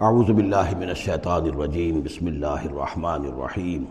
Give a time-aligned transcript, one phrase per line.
[0.00, 3.84] اعوذ باللہ من الشیطان الرجیم، بسم اللہ الرحمن الرحیم۔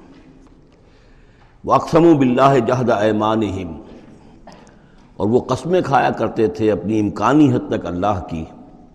[1.66, 3.82] واقسموا باللہ جہد ایمانہم۔
[5.18, 8.46] اور وہ قسمیں کھایا کرتے تھے اپنی امکانی حد تک اللہ کی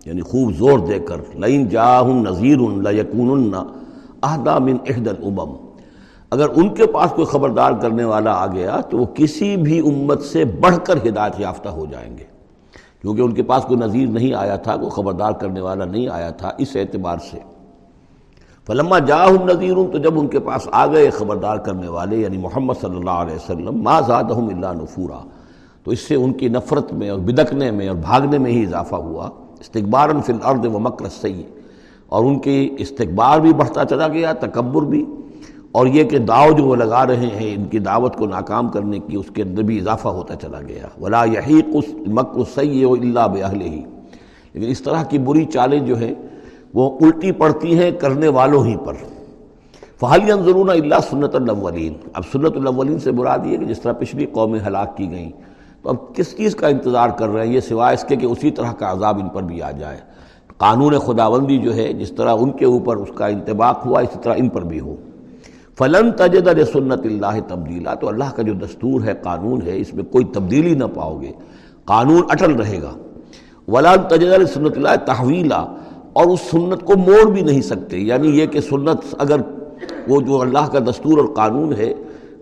[0.05, 2.57] یعنی خوب زور دے کر، لئن جاہم نذیر
[2.91, 3.55] لیکونن
[4.23, 5.55] اہدا من احد الامم۔
[6.31, 10.21] اگر ان کے پاس کوئی خبردار کرنے والا آ گیا تو وہ کسی بھی امت
[10.21, 12.38] سے بڑھ کر ہدایت یافتہ ہو جائیں گے۔
[13.01, 16.29] کیونکہ ان کے پاس کوئی نظیر نہیں آیا تھا، کوئی خبردار کرنے والا نہیں آیا
[16.29, 17.37] تھا اس اعتبار سے۔
[18.67, 22.73] فلما جاہم نذیر تو جب ان کے پاس آ گئے خبردار کرنے والے یعنی محمد
[22.81, 25.19] صلی اللہ علیہ وسلم، ما زادہم اللہ نفورا۔
[25.83, 28.95] تو اس سے ان کی نفرت میں اور بدکنے میں اور بھاگنے میں ہی اضافہ
[28.95, 29.29] ہوا۔
[29.59, 31.43] استقبار فی الارض و مکر سی
[32.07, 35.05] اور ان کی استقبار بھی بڑھتا چلا گیا، تکبر بھی۔
[35.71, 38.99] اور یہ کہ داؤ جو وہ لگا رہے ہیں، ان کی دعوت کو ناکام کرنے
[38.99, 42.93] کی اس کے اندر بھی اضافہ ہوتا چلا گیا۔ ولا یہی اس مکر سی و
[42.93, 43.81] اللہ بہل ہی
[44.53, 46.13] لیکن اس طرح کی بری چالیں جو ہیں،
[46.73, 48.93] وہ الٹی پڑتی ہیں کرنے والوں ہی پر۔
[49.99, 54.25] فہل ضرور اللہ سنت الاولین اب سنت الاولین سے مراد یہ کہ جس طرح پچھلی
[54.25, 55.31] قومیں ہلاک کی گئیں،
[55.81, 58.51] تو اب کس چیز کا انتظار کر رہے ہیں؟ یہ سوائے اس کے کہ اسی
[58.51, 59.97] طرح کا عذاب ان پر بھی آ جائے۔
[60.57, 64.33] قانون خداوندی جو ہے، جس طرح ان کے اوپر اس کا انتباق ہوا، اسی طرح
[64.37, 64.95] ان پر بھی ہو۔
[65.79, 70.03] فلن تجد سنت اللہ تبدیلا۔ تو اللہ کا جو دستور ہے، قانون ہے، اس میں
[70.03, 71.31] کوئی تبدیلی نہ پاؤ گے۔
[71.85, 72.97] قانون اٹل رہے گا۔
[73.67, 75.65] ولان تجد سنت اللہ تحویلا
[76.13, 79.39] اور اس سنت کو موڑ بھی نہیں سکتے۔ یعنی یہ کہ سنت اگر
[80.07, 81.93] وہ جو اللہ کا دستور اور قانون ہے،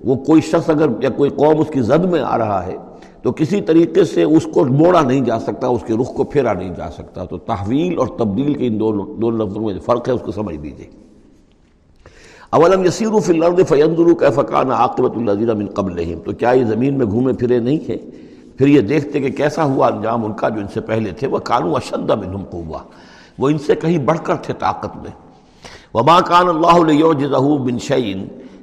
[0.04, 2.76] وہ کوئی شخص اگر یا کوئی قوم اس کی زد میں آ رہا ہے،
[3.22, 6.54] تو کسی طریقے سے اس کو موڑا نہیں جا سکتا، اس کے رخ کو پھیرا
[6.54, 10.14] نہیں جا سکتا۔ تو تحویل اور تبدیل کے ان دونوں دونوں لفظوں میں فرق ہے،
[10.14, 11.07] اس کو سمجھ لیجیے
[12.50, 16.98] اولم یسیر فی الارض فیندرو کیف کان عاقبت الذین من قبلہم؟ تو کیا یہ زمین
[16.98, 17.98] میں گھومے پھرے نہیں ہیں؟
[18.58, 21.38] پھر یہ دیکھتے کہ کیسا ہوا انجام ان کا جو ان سے پہلے تھے، وہ
[21.38, 22.78] کانو اشد منہم قوہ،
[23.40, 25.12] وہ ان سے کہیں بڑھ کر تھے طاقت میں۔
[25.94, 28.14] وما کان اللہ لیعجزہ من شیء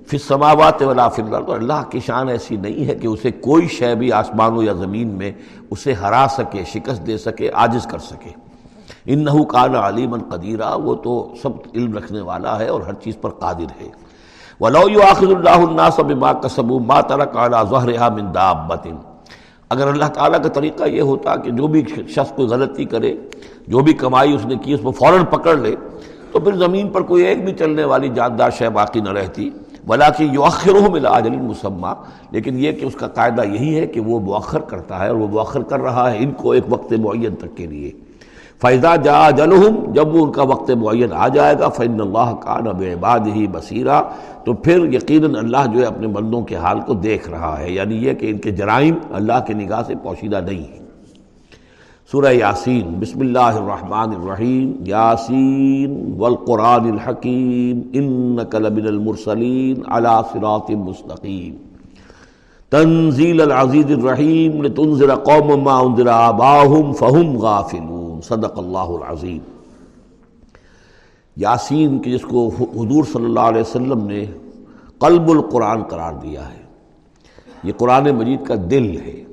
[0.07, 3.95] فی السماوات ولا فی الارض اللہ کی شان ایسی نہیں ہے کہ اسے کوئی شے
[3.95, 5.33] بھی آسمانوں یا زمین میں
[5.71, 8.44] اسے ہرا سکے، شکست دے سکے، عاجز کر سکے۔
[9.07, 13.31] انہو کان علیما قدیرہ وہ تو سب علم رکھنے والا ہے اور ہر چیز پر
[13.31, 13.89] قادر ہے۔
[14.61, 19.15] وَلَوْ يُعَاخِذُ اللَّهُ النَّاسَ بِمَا كَسَبُوا مَا تَرَكَ عَلَى ظَهْرِهَا مِن دَابَّةٍ۔
[19.69, 23.17] اگر اللہ تعالیٰ کا طریقہ یہ ہوتا کہ جو بھی شخص کوئی غلطی کرے،
[23.69, 25.77] جو بھی کمائی اس نے کی، اس کو فوراً پکڑ لے،
[26.33, 29.51] تو پھر زمین پر کوئی ایک بھی چلنے والی جاندار شے باقی نہ رہتی۔
[29.87, 31.89] بلا کہ یؤخرهم الى اجل مسمى۔
[32.31, 35.29] لیکن یہ کہ اس کا قاعدہ یہی ہے کہ وہ مؤخر کرتا ہے اور وہ
[35.29, 37.93] مؤخر کر رہا ہے ان کو ایک وقت معین تک کے لیے۔
[38.63, 42.59] فیضا جا جلحم جب وہ ان کا وقت معین آ جائے گا فن اللہ کا
[42.61, 44.01] نب عباد ہی بصیرہ
[44.45, 47.97] تو پھر یقیناً اللہ جو ہے اپنے بندوں کے حال کو دیکھ رہا ہے یعنی
[47.97, 50.83] یہ کہ ان کے جرائم اللہ کے نگاہ سے پوشیدہ نہیں ہیں۔
[52.13, 61.55] سورہ یاسین، بسم اللہ الرحمن الرحیم، یاسین والقرآن الحکیم، انک لمن المرسلین علی صراط مستقیم۔
[62.71, 69.39] تنزیل العزیز الرحیم، لتنذر قوم ما انذر آباہم فہم غافلون۔ صدق اللہ العظیم۔
[71.37, 74.27] یاسین کی جس کو حضور صلی اللہ علیہ وسلم نے
[74.99, 76.63] قلب القرآن قرار دیا ہے،
[77.65, 79.25] یہ قرآن مجید کا دل ہے۔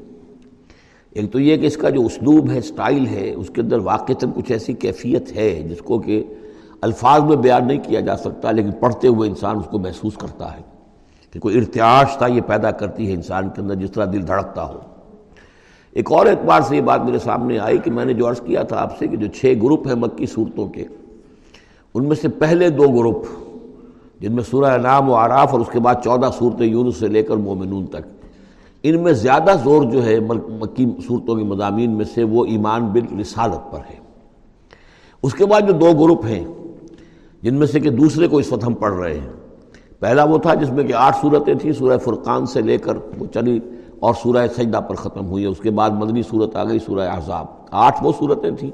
[1.12, 4.32] ایک تو یہ کہ اس کا جو اسلوب ہے، سٹائل ہے، اس کے اندر واقعتاً
[4.36, 6.24] کچھ ایسی کیفیت ہے جس کو کہ
[6.82, 10.58] الفاظ میں بیان نہیں کیا جا سکتا، لیکن پڑھتے ہوئے انسان اس کو محسوس کرتا
[10.58, 10.62] ہے۔
[11.32, 14.64] کہ کوئی ارتعاش تھا، یہ پیدا کرتی ہے انسان کے اندر، جس طرح دل دھڑکتا
[14.64, 14.80] ہو۔
[15.94, 18.64] ایک اور اعتبار سے یہ بات میرے سامنے آئی کہ میں نے جو عرض کیا
[18.64, 20.86] تھا آپ سے کہ جو چھ گروپ ہیں مکی صورتوں کے،
[21.96, 23.26] ان میں سے پہلے دو گروپ،
[24.20, 27.24] جن میں سورہ نام و عراف اور اس کے بعد چودہ صورتیں یونس سے لے
[27.24, 28.08] کر مومنون تک۔
[28.84, 33.20] ان میں زیادہ زور جو ہے مکی صورتوں کے مضامین میں سے وہ ایمان بال
[33.20, 34.00] رسالت پر ہے
[35.24, 36.44] اس کے بعد جو دو گروپ ہیں،
[37.42, 39.30] جن میں سے کہ دوسرے کو اس وقت ہم پڑھ رہے ہیں۔
[40.00, 43.26] پہلا وہ تھا جس میں کہ آٹھ صورتیں تھیں سورہ فرقان سے لے کر وہ
[43.34, 43.60] چلی
[44.02, 47.10] اور سورہ سجدہ پر ختم ہوئی ہے۔ اس کے بعد مدنی صورت آ گئی، سورہ
[47.10, 48.72] احزاب۔ آٹھ وہ صورتیں تھیں۔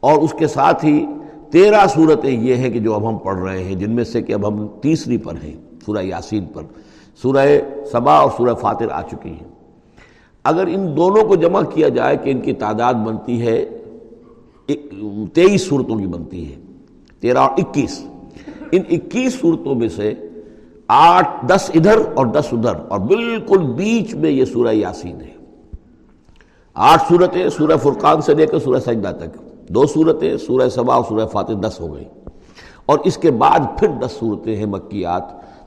[0.00, 1.06] اور اس کے ساتھ ہی
[1.50, 4.32] تیرہ صورتیں یہ ہیں کہ جو اب ہم پڑھ رہے ہیں، جن میں سے کہ
[4.32, 5.54] اب ہم تیسری پر ہیں،
[5.86, 6.62] سورہ یاسین پر۔
[7.22, 7.46] سورہ
[7.92, 9.48] سبا اور سورہ فاتر آ چکی ہیں۔
[10.44, 13.64] اگر ان دونوں کو جمع کیا جائے کہ ان کی تعداد بنتی ہے
[15.32, 16.60] تیئیس صورتوں کی بنتی ہے۔
[17.20, 18.04] تیرہ اور اکیس۔
[18.72, 20.14] ان اکیس صورتوں میں سے
[20.88, 25.36] آٹھ، دس ادھر اور دس ادھر، اور بالکل بیچ میں یہ سورہ یاسین ہے۔
[26.74, 29.36] آٹھ صورتیں سورہ فرقان سے لے کر سورہ سجدہ تک۔
[29.68, 32.04] دو صورتیں سورہ سبا اور سورہ فاتح، دس ہو گئی
[32.86, 35.22] اور اس کے بعد پھر دس صورتیں ہیں مکیات۔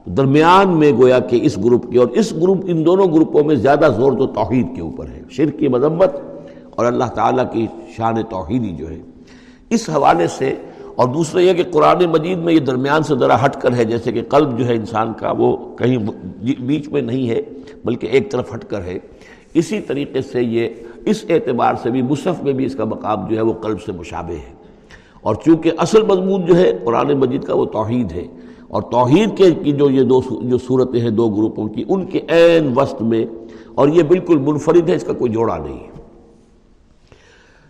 [0.06, 3.88] درمیان میں گویا کہ اس گروپ کی، اور اس گروپ، ان دونوں گروپوں میں زیادہ
[3.97, 6.15] زور تو توحید کے اوپر ہے۔ شرک کی مذمت
[6.69, 9.01] اور اللہ تعالیٰ کی شان توحیدی جو ہے۔
[9.69, 10.53] اس حوالے سے
[11.01, 14.12] اور دوسرا یہ کہ قرآن مجید میں یہ درمیان سے ذرا ہٹ کر ہے، جیسے
[14.12, 15.98] کہ قلب جو ہے انسان کا وہ کہیں
[16.42, 17.42] جی- بیچ میں نہیں ہے،
[17.86, 18.98] بلکہ ایک طرف ہٹ کر ہے۔
[19.53, 20.69] اسی طریقے سے یہ
[21.06, 23.92] اس اعتبار سے بھی مصحف میں بھی اس کا مقام جو ہے وہ قلب سے
[23.92, 24.53] مشابہ ہے۔
[25.21, 28.25] اور چونکہ اصل مضمون جو ہے قرآن مجید کا وہ توحید ہے۔
[28.68, 32.19] اور توحید کے کی جو یہ دو جو صورتیں ہیں، دو گروپوں کی، ان کے
[32.30, 33.25] عین وسط میں
[33.75, 35.91] اور یہ بالکل منفرد ہے، اس کا کوئی جوڑا نہیں ہے۔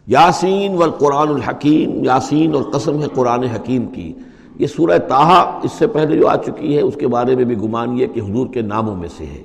[0.08, 4.14] یاسین والقرآن الحکیم، یاسین اور قسم ہے قرآن حکیم کی۔
[4.60, 7.58] یہ سورہ تاہا اس سے پہلے جو آ چکی ہے، اس کے بارے میں بھی
[7.58, 9.44] گمان یہ کہ حضور کے ناموں میں سے ہے۔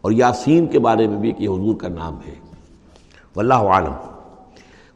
[0.00, 2.34] اور یاسین کے بارے میں بھی کہ حضور کا نام ہے۔
[3.36, 3.92] واللہ عالم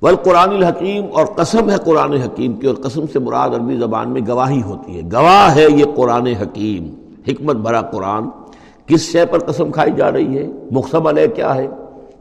[0.03, 4.21] والقرآن الحکیم اور قسم ہے قرآن حکیم کی، اور قسم سے مراد عربی زبان میں
[4.29, 6.95] گواہی ہوتی ہے۔ گواہ ہے یہ قرآن حکیم۔
[7.29, 8.23] حکمت بھرا قرآن۔
[8.87, 11.69] کس شے پر قسم کھائی جا رہی ہے؟ مقصب علیہ کیا ہے؟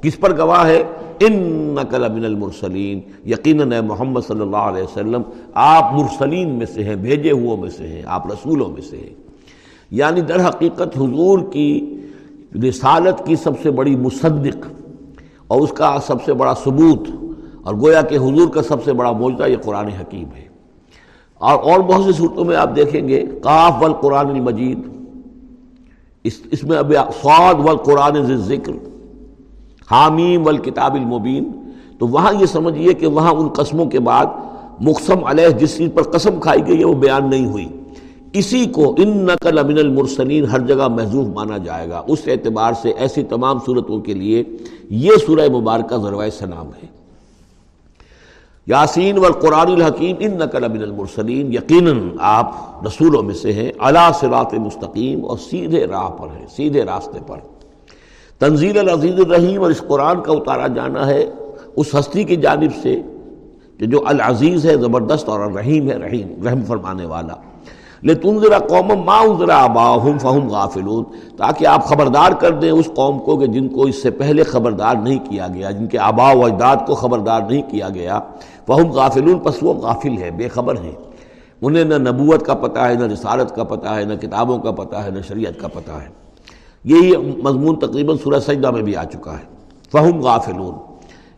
[0.01, 0.83] کس پر گواہ ہے؟
[1.19, 1.33] ان
[1.81, 2.99] نقل من المرسلین.
[3.25, 5.21] یقیناً محمد صلی اللہ علیہ وسلم،
[5.53, 9.31] آپ مرسلین میں سے ہیں، بھیجے ہوئے میں سے ہیں، آپ رسولوں میں سے ہیں۔
[9.91, 11.97] یعنی در حقیقت حضور کی
[12.69, 14.67] رسالت کی سب سے بڑی مصدق
[15.47, 17.07] اور اس کا سب سے بڑا ثبوت
[17.63, 20.45] اور گویا کہ حضور کا سب سے بڑا موجودہ یہ قرآن حکیم ہے۔
[21.33, 24.79] اور اور بہت سی صورتوں میں آپ دیکھیں گے، قاف والقرآن المجید،
[26.23, 28.90] اس اس میں اب سعود والقرآن ذکر
[29.91, 31.51] حامیم والکتاب المبین۔
[31.99, 34.25] تو وہاں یہ سمجھیے کہ وہاں ان قسموں کے بعد
[34.79, 37.69] مقسم علیہ جس چیز پر قسم کھائی گئی ہے وہ بیان نہیں ہوئی۔
[38.33, 42.89] اسی کو ان نقل امن المرسلین ہر جگہ محضوف مانا جائے گا۔ اس اعتبار سے
[42.89, 44.43] ایسی تمام صورتوں کے لیے
[44.89, 46.87] یہ سورہ مبارکہ ذروۂ سلام ہے۔
[48.67, 52.55] یاسین والقرآن الحکیم ان نقل امن المرسلین، یقیناً آپ
[52.87, 57.37] رسولوں میں سے ہیں اللہ صراط مستقیم اور سیدھے راہ پر ہیں، سیدھے راستے پر۔
[58.41, 61.25] تنزیل العزیز الرحیم اور اس قرآن کا اتارا جانا ہے
[61.75, 63.01] اس ہستی کی جانب سے
[63.77, 67.33] کہ جو العزیز ہے، زبردست اور الرحیم ہے، رحیم، رحم فرمانے والا۔
[68.03, 71.03] لے تم ذرا قوم ماں ذرا آبا فہم غافلون۔
[71.37, 74.95] تاکہ آپ خبردار کر دیں اس قوم کو کہ جن کو اس سے پہلے خبردار
[74.95, 78.19] نہیں کیا گیا، جن کے آبا و اجداد کو خبردار نہیں کیا گیا۔
[78.67, 80.95] فہم غافلون، پس وہ غافل ہے بے خبر ہیں۔
[81.61, 84.95] انہیں نہ نبوت کا پتہ ہے، نہ رسالت کا پتہ ہے، نہ کتابوں کا پتہ
[84.95, 86.30] ہے، نہ شریعت کا پتہ ہے۔
[86.83, 89.45] یہی مضمون تقریباً سورہ سجدہ میں بھی آ چکا ہے۔
[89.91, 90.73] فہم غافلون۔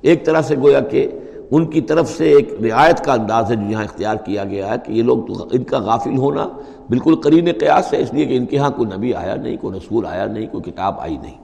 [0.01, 1.07] ایک طرح سے گویا کہ
[1.51, 4.75] ان کی طرف سے ایک رعایت کا انداز ہے جو یہاں اختیار کیا گیا ہے
[4.85, 6.47] کہ یہ لوگ تو ان کا غافل ہونا
[6.89, 9.79] بالکل قرین قیاس ہے، اس لیے کہ ان کے ہاں کوئی نبی آیا نہیں، کوئی
[9.79, 11.43] رسول آیا نہیں، کوئی کتاب آئی نہیں۔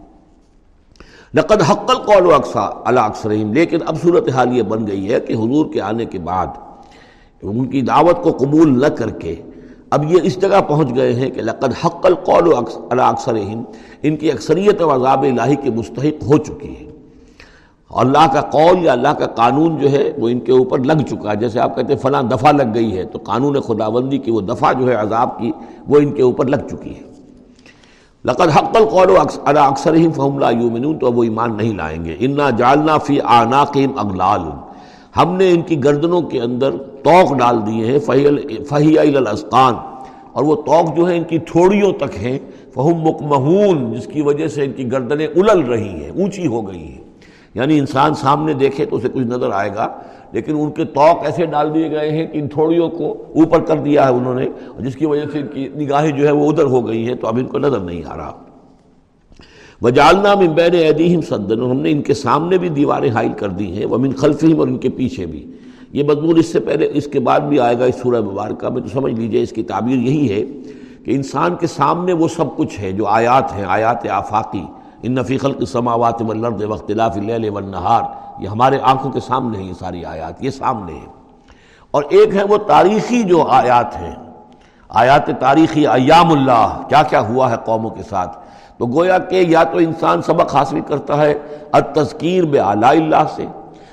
[1.33, 5.33] لقد حق القول و اقسا اللہ لیکن اب صورت حال یہ بن گئی ہے کہ
[5.33, 6.47] حضور کے آنے کے بعد
[7.41, 9.35] ان کی دعوت کو قبول نہ کر کے
[9.89, 12.57] اب یہ اس جگہ پہنچ گئے ہیں کہ لقد حق القول و
[13.01, 13.63] اکثرہم،
[14.03, 16.89] ان کی اکثریت و عذاب الہی کے مستحق ہو چکی ہے
[17.89, 21.31] اللہ کا قول یا اللہ کا قانون جو ہے وہ ان کے اوپر لگ چکا
[21.31, 24.41] ہے۔ جیسے آپ کہتے ہیں فلاں دفعہ لگ گئی ہے، تو قانون خداوندی کی وہ
[24.41, 25.51] دفعہ جو ہے عذاب کی
[25.87, 27.01] وہ ان کے اوپر لگ چکی ہے۔
[28.25, 32.05] لقد حق القول الا اکثر ہی فہم لا یومنون تو اب وہ ایمان نہیں لائیں
[32.05, 34.41] گے۔ انا جالنا فی آناقیم اغلال۔
[35.17, 36.71] ہم نے ان کی گردنوں کے اندر
[37.03, 37.99] توق ڈال دیے ہیں
[38.69, 39.73] فہی الاسقان۔
[40.31, 42.39] اور وہ توق جو ہے ان کی تھوڑیوں تک ہیں۔
[42.73, 46.83] فہم مکمہون جس کی وجہ سے ان کی گردنیں الل رہی ہیں، اونچی ہو گئی
[46.83, 47.01] ہیں۔
[47.53, 49.87] یعنی انسان سامنے دیکھے تو اسے کچھ نظر آئے گا،
[50.31, 53.77] لیکن ان کے توق ایسے ڈال دیے گئے ہیں کہ ان تھوڑیوں کو اوپر کر
[53.77, 54.47] دیا ہے انہوں نے
[54.79, 57.27] جس کی وجہ سے ان کی نگاہیں جو ہے وہ ادھر ہو گئی ہیں، تو
[57.27, 58.31] اب ان کو نظر نہیں آ رہا۔
[59.81, 63.77] وجالنا من بین ایدیہم صدن ہم نے ان کے سامنے بھی دیواریں حائل کر دی
[63.77, 65.51] ہیں، ومن خلفہم اور ان کے پیچھے بھی۔
[65.93, 68.81] یہ مضمون اس سے پہلے، اس کے بعد بھی آئے گا اس سورہ مبارکہ میں،
[68.81, 70.43] تو سمجھ لیجیے اس کی تعبیر یہی ہے
[71.05, 74.63] کہ انسان کے سامنے وہ سب کچھ ہے جو آیات ہیں، آیات آفاقی۔
[75.03, 78.03] ان نفیق السماوات والارض واختلاف اللیل والنہار
[78.43, 81.07] یہ ہمارے آنکھوں کے سامنے ہیں یہ ساری آیات، یہ سامنے ہیں۔
[81.91, 84.15] اور ایک ہے وہ تاریخی جو آیات ہیں،
[84.89, 88.48] آیات تاریخی ایام اللہ، کیا کیا ہوا ہے قوموں کے ساتھ؟
[88.79, 91.33] تو گویا کہ یا تو انسان سبق حاصل کرتا ہے
[91.71, 93.45] التذکیر بے اللہ سے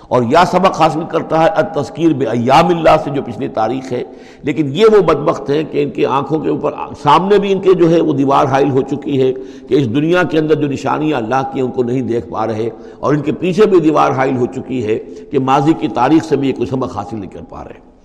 [0.08, 4.02] اور یا سبق حاصل کرتا ہے التذکیر بے ایام اللہ سے جو پچھلی تاریخ ہے۔
[4.42, 7.74] لیکن یہ وہ بدبخت ہیں کہ ان کی آنکھوں کے اوپر، سامنے بھی ان کے
[7.74, 9.32] جو ہے وہ دیوار حائل ہو چکی ہے
[9.68, 12.68] کہ اس دنیا کے اندر جو نشانیاں اللہ کی ان کو نہیں دیکھ پا رہے
[13.00, 14.98] اور ان کے پیچھے بھی دیوار حائل ہو چکی ہے
[15.30, 17.95] کہ ماضی کی تاریخ سے بھی یہ کوئی سبق حاصل نہیں کر پا رہے۔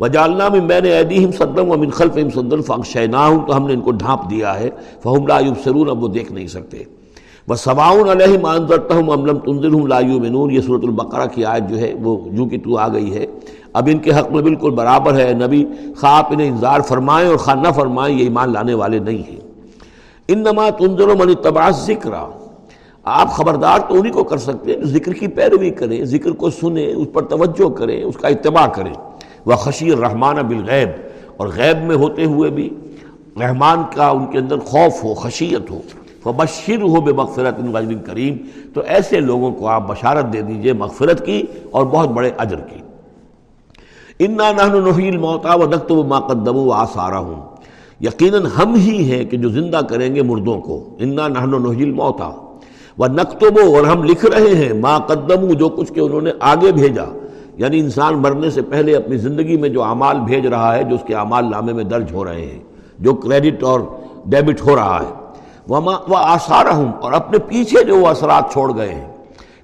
[0.00, 3.80] وجالنا میں میں نے عیدیم صدم و منخلف صدن فنشینا ہوں تو ہم نے ان
[3.80, 4.70] کو ڈھانپ دیا ہے،
[5.02, 6.82] فہم لا سرون اب وہ دیکھ نہیں سکتے۔
[7.48, 11.68] بس سواؤن علیہ مانزرتا ہوں املم تنظر ہوں لایو بنون یہ صورت البقرہ کی آیت
[11.68, 13.26] جو ہے، وہ جو کہ تو آ گئی ہے۔
[13.72, 15.64] اب ان کے حق میں بالکل برابر ہے، نبی،
[16.00, 19.40] خواب انہیں انتظار فرمائیں اور خانہ فرمائیں، یہ ایمان لانے والے نہیں ہیں۔
[20.28, 22.10] ان نما تنظر و من تباہ ذکر
[23.04, 26.86] آپ خبردار تو انہیں کو کر سکتے ہیں، ذکر کی پیروی کریں، ذکر کو سنیں،
[26.86, 28.94] اس پر توجہ کریں، اس کا اتباع کریں۔
[29.46, 30.88] وہ خشی رحمان بالغیب،
[31.36, 32.68] اور غیب میں ہوتے ہوئے بھی
[33.40, 35.80] رحمان کا ان کے اندر خوف ہو، خشیت ہو۔
[36.22, 37.58] فبشر ہو بے مغفرت
[38.06, 38.36] کریم۔
[38.74, 42.80] تو ایسے لوگوں کو آپ بشارت دے دیجیے، مغفرت کی اور بہت بڑے اجر کی۔
[44.18, 47.40] انا نحن نحیل موتا و نقتب ما قدموا و آسارا ہوں
[48.00, 52.30] یقیناً ہم ہی ہیں کہ جو زندہ کریں گے مردوں کو۔ انا نحن نحیل موتا
[52.98, 54.98] و نقتب اور ہم لکھ رہے ہیں ما
[55.58, 57.04] جو کچھ کہ انہوں نے آگے بھیجا۔
[57.56, 61.02] یعنی انسان مرنے سے پہلے اپنی زندگی میں جو اعمال بھیج رہا ہے، جو اس
[61.06, 62.58] کے اعمال نامے میں درج ہو رہے ہیں،
[62.98, 63.80] جو کریڈٹ اور
[64.26, 65.12] ڈیبٹ ہو رہا ہے۔
[65.68, 69.08] وہ آسار ہوں اور اپنے پیچھے جو وہ اثرات چھوڑ گئے ہیں۔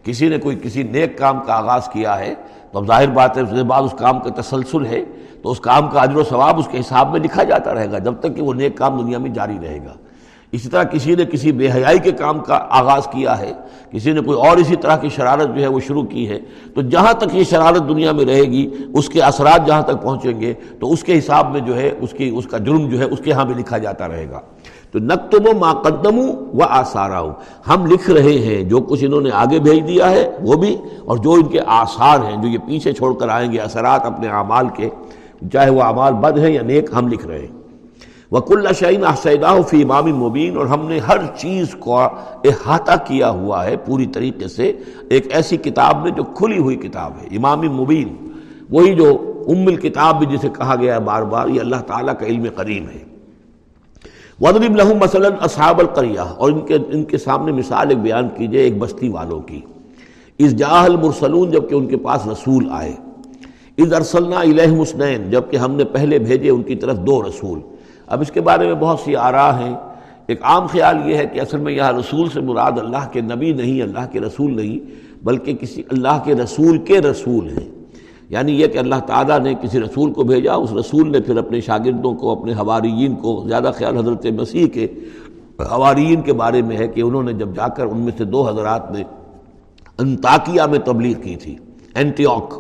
[0.05, 2.35] کسی نے کوئی کسی نیک کام کا آغاز کیا ہے،
[2.73, 5.05] تو اب ظاہر بات ہے، اس کے بعد اس کام کا تسلسل ہے،
[5.43, 7.99] تو اس کام کا عجر و ثواب اس کے حساب میں لکھا جاتا رہے گا،
[7.99, 9.95] جب تک کہ وہ نیک کام دنیا میں جاری رہے گا۔
[10.53, 13.53] اسی طرح کسی نے کسی بے حیائی کے کام کا آغاز کیا ہے،
[13.93, 16.39] کسی نے کوئی اور اسی طرح کی شرارت جو ہے وہ شروع کی ہے،
[16.75, 20.41] تو جہاں تک یہ شرارت دنیا میں رہے گی، اس کے اثرات جہاں تک پہنچیں
[20.41, 23.05] گے، تو اس کے حساب میں جو ہے اس کی، اس کا جرم جو ہے
[23.05, 24.41] اس کے ہاں بھی لکھا جاتا رہے گا۔
[24.91, 27.23] تو نقتب و ماقدم و آثارا
[27.69, 31.17] ہم لکھ رہے ہیں جو کچھ انہوں نے آگے بھیج دیا ہے، وہ بھی، اور
[31.17, 34.69] جو ان کے آثار ہیں، جو یہ پیچھے چھوڑ کر آئیں گے اثرات اپنے اعمال
[34.77, 34.91] کے،
[35.53, 37.62] چاہے وہ اعمال بد ہیں یا نیک، ہم لکھ رہے ہیں۔
[38.33, 41.99] وکل شعین احسیدہ فی امام مبین اور ہم نے ہر چیز کو
[42.45, 44.73] احاطہ کیا ہوا ہے پوری طریقے سے۔
[45.11, 48.31] ایک ایسی کتاب میں جو کھلی ہوئی کتاب ہے امام مبین
[48.71, 52.27] وہی جو ام الکتاب بھی جسے کہا گیا ہے بار بار، یہ اللہ تعالیٰ کا
[52.27, 53.05] علم قریم ہے۔
[54.41, 58.61] وضرب لہم مثلا اصحاب القریہ اور ان کے ان کے سامنے مثال ایک بیان کیجیے
[58.61, 59.61] ایک بستی والوں کی۔
[60.39, 62.93] اس جاہ المرسلون جبکہ ان کے پاس رسول آئے۔
[63.79, 67.61] از ارسلنا الہم اسنین جبکہ ہم نے پہلے بھیجے ان کی طرف دو رسول۔
[68.13, 69.75] اب اس کے بارے میں بہت سی آراء ہیں۔
[70.27, 73.53] ایک عام خیال یہ ہے کہ اصل میں یہاں رسول سے مراد اللہ کے نبی
[73.53, 74.79] نہیں، اللہ کے رسول نہیں،
[75.25, 77.71] بلکہ کسی اللہ کے رسول کے رسول ہیں۔
[78.29, 81.61] یعنی یہ کہ اللہ تعالیٰ نے کسی رسول کو بھیجا، اس رسول نے پھر اپنے
[81.61, 84.87] شاگردوں کو، اپنے حواریین کو، زیادہ خیال حضرت مسیح کے
[85.61, 88.49] حواریین کے بارے میں ہے کہ انہوں نے جب جا کر ان میں سے دو
[88.49, 89.03] حضرات نے
[89.99, 91.57] انتاکیہ میں تبلیغ کی تھی
[91.95, 92.55] اینٹیوک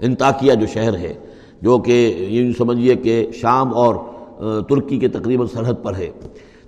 [0.00, 1.14] انتاکیہ جو شہر ہے،
[1.62, 3.94] جو کہ یہ سمجھیے کہ شام اور
[4.68, 6.10] ترکی کے تقریباً سرحد پر ہے۔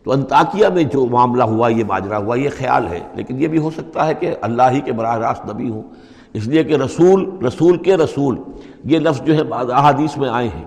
[0.04, 3.58] تو انتاکیہ میں جو معاملہ ہوا، یہ ماجرا ہوا، یہ خیال ہے۔ لیکن یہ بھی
[3.58, 5.82] ہو سکتا ہے کہ اللہ ہی کے براہ راست نبی ہوں۔
[6.32, 8.38] اس لیے کہ رسول رسول کے رسول،
[8.84, 10.64] یہ لفظ جو ہے، بعض احادیث میں آئے ہیں۔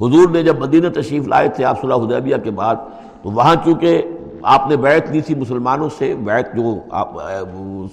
[0.00, 2.74] حضور نے جب مدینہ تشریف لائے تھے آپ صلی حدیبیہ کے بعد،
[3.22, 4.02] تو وہاں چونکہ
[4.42, 6.78] آپ نے بیعت لی تھی مسلمانوں سے، بیعت جو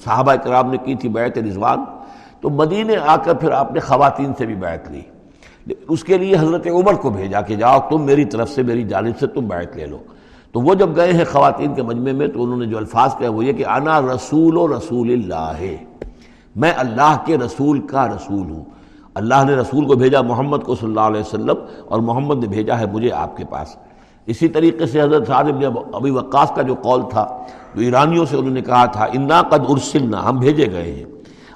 [0.04, 1.84] صحابہ کرام نے کی تھی، بیعت رضوان،
[2.42, 5.02] تو مدینہ آ کر پھر آپ نے خواتین سے بھی بیعت لی۔
[5.88, 9.20] اس کے لیے حضرت عمر کو بھیجا کہ جاؤ، تم میری طرف سے، میری جانب
[9.20, 9.98] سے تم بیعت لے لو۔
[10.52, 13.30] تو وہ جب گئے ہیں خواتین کے مجمع میں، تو انہوں نے جو الفاظ کہا
[13.30, 15.78] وہ یہ کہ انا رسول و رسول اللہ ہے
[16.56, 18.64] میں اللہ کے رسول کا رسول ہوں۔
[19.14, 21.56] اللہ نے رسول کو بھیجا، محمد کو صلی اللہ علیہ وسلم،
[21.86, 23.76] اور محمد نے بھیجا ہے مجھے آپ کے پاس۔
[24.26, 25.48] اسی طریقے سے حضرت صاحب
[25.94, 27.26] ابھی وقاص کا جو قول تھا،
[27.76, 31.06] جو ایرانیوں سے انہوں نے کہا تھا، انا قد ارسلنا، ہم بھیجے گئے ہیں۔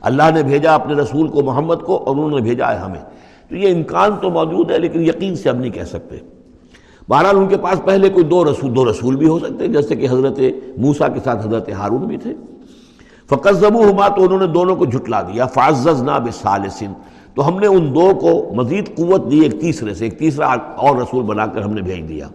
[0.02, 3.02] اللہ نے بھیجا اپنے رسول کو، محمد کو، اور انہوں نے بھیجا ہے ہمیں۔
[3.50, 6.18] تو یہ امکان تو موجود ہے لیکن یقین سے ہم نہیں کہہ سکتے۔
[7.10, 10.08] بہرحال ان کے پاس پہلے کوئی دو رسول دو رسول بھی ہو سکتے جیسے کہ
[10.10, 10.40] حضرت
[10.78, 12.34] موسا کے ساتھ حضرت ہارون بھی تھے۔
[13.30, 16.94] فقط زبو ہما تو انہوں نے دونوں کو جھٹلا دیا۔ فاضز نا بسالسن
[17.36, 20.96] تو ہم نے ان دو کو مزید قوت دی ایک تیسرے سے، ایک تیسرا اور
[20.96, 22.28] رسول بنا کر ہم نے بھیج دیا۔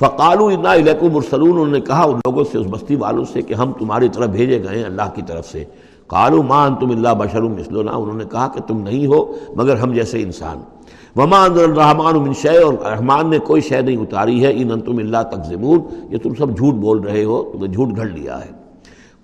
[0.00, 3.54] فقالو انا الیکم مرسلون۔ انہوں نے کہا، ان لوگوں سے، اس بستی والوں سے کہ
[3.54, 5.64] ہم تمہاری طرف بھیجے گئے ہیں اللہ کی طرف سے۔
[6.06, 9.92] قالو ما انتم اللہ بشر مثلنا، انہوں نے کہا کہ تم نہیں ہو، مگر ہم
[9.92, 10.58] جیسے انسان۔
[11.16, 14.98] وما انزل الرحمن من شے اور رحمان نے کوئی شے نہیں اتاری ہے، ان انتم
[14.98, 15.80] اللہ تکذبون۔
[16.10, 18.50] یہ تم سب جھوٹ بول رہے ہو، تم نے جھوٹ گھڑ لیا ہے۔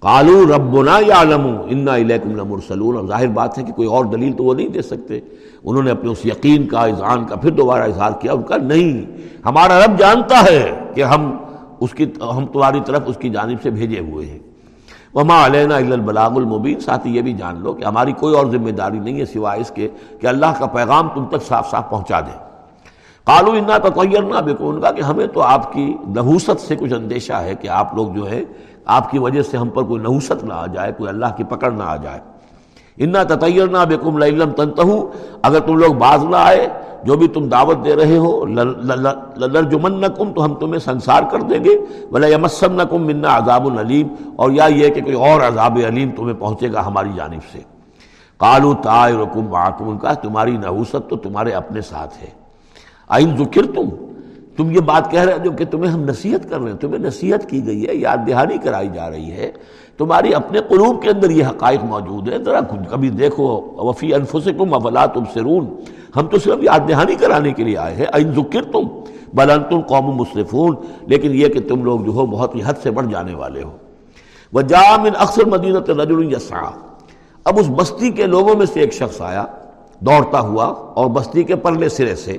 [0.00, 4.44] قالو ربنا یعلم، انا الیکم لمرسلون۔ اور ظاہر بات ہے کہ کوئی اور دلیل تو
[4.44, 5.20] وہ نہیں دے سکتے۔
[5.64, 9.06] انہوں نے اپنے اس یقین کا، اذعان کا پھر دوبارہ اظہار کیا، ان کا نہیں۔
[9.44, 11.36] ہمارا رب جانتا ہے کہ ہم
[11.80, 12.06] اس کی،
[12.36, 14.49] ہم تمہاری طرف اس کی جانب سے بھیجے ہوئے ہیں۔
[15.14, 18.70] وما علینا البلاغ المبین ساتھ ہی یہ بھی جان لو کہ ہماری کوئی اور ذمہ
[18.70, 19.88] داری نہیں ہے سوائے اس کے
[20.20, 22.38] کہ اللہ کا پیغام تم تک صاف صاف پہنچا دیں
[23.24, 26.92] قالو انا تطیر نہ بے ان کا کہ ہمیں تو آپ کی نحوست سے کچھ
[26.92, 28.44] اندیشہ ہے کہ آپ لوگ جو ہے
[28.84, 31.70] آپ کی وجہ سے ہم پر کوئی نحوست نہ آ جائے، کوئی اللہ کی پکڑ
[31.70, 32.20] نہ آ جائے۔
[33.04, 34.18] انا تطیر نہ بے کم
[35.42, 36.66] اگر تم لوگ باز نہ آئے،
[37.04, 41.62] جو بھی تم دعوت دے رہے ہو لرجمن نکم تو ہم تمہیں سنسار کر دیں
[41.64, 41.76] گے۔
[42.10, 46.34] بلا یمسم نکم منا عذاب العلیم اور یا یہ کہ کوئی اور عذاب علیم تمہیں
[46.34, 47.60] پہنچے گا ہماری جانب سے۔
[48.38, 52.30] کالو تائرکم معکم ان کا تمہاری نحوست تو تمہارے اپنے ساتھ ہے۔
[53.08, 53.88] آئین ذکر تم
[54.60, 57.50] تم یہ بات کہہ رہے جو کہ تمہیں ہم نصیحت کر رہے ہیں، تمہیں نصیحت
[57.50, 59.52] کی گئی ہے، یاد دہانی کرائی جا رہی ہے۔
[59.98, 65.06] تمہاری اپنے قلوب کے اندر یہ حقائق موجود ہے ذرا کبھی دیکھو۔ وفی انفسکم افلا
[65.06, 65.66] تبصرون۔
[66.16, 68.88] ہم تو صرف یاد دہانی کرانے کے لیے آئے ہیں۔ این ذکر تم
[69.34, 70.74] بلن تم قوم مصرفون
[71.06, 73.76] لیکن یہ کہ تم لوگ جو ہو بہت ہی حد سے بڑھ جانے والے ہو۔
[74.52, 76.70] وہ جامن اکثر مدینت رجل یسعا
[77.44, 79.44] اب اس بستی کے لوگوں میں سے ایک شخص آیا،
[80.00, 82.38] دوڑتا ہوا اور بستی کے پرلے سرے سے۔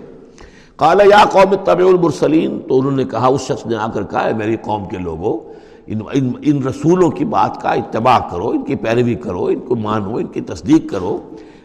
[0.82, 2.60] کالا یا قوم طبع المرسلین.
[2.68, 5.54] تو انہوں نے کہا، اس شخص نے آ کر کہا ہے میری قوم کے لوگوں،
[5.88, 9.76] ان ان ان رسولوں کی بات کا اتباع کرو، ان کی پیروی کرو، ان کو
[9.76, 11.18] مانو، ان کی تصدیق کرو۔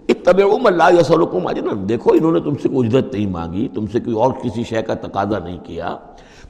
[0.08, 4.00] اتبعوا اللہ یسلکم اجرا۔ دیکھو، انہوں نے تم سے کوئی اجرت نہیں مانگی، تم سے
[4.00, 5.96] کوئی اور کسی شے کا تقاضا نہیں کیا۔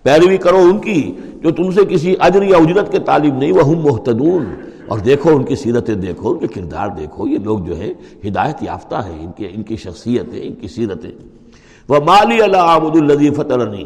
[0.03, 3.91] پیروی کرو ان کی، جو تم سے کسی اجر یا اجرت کے تعلیم نہیں وہ
[3.91, 4.55] محتدون
[4.89, 7.93] اور دیکھو، ان کی سیرتیں دیکھو، ان کے کردار دیکھو۔ یہ لوگ جو ہے
[8.29, 11.46] ہدایت یافتہ ہے ان کے، ان کی شخصیتیں، ان کی سیرتیں۔
[11.89, 13.85] وہ مالی اللہ آمد الدی فترنی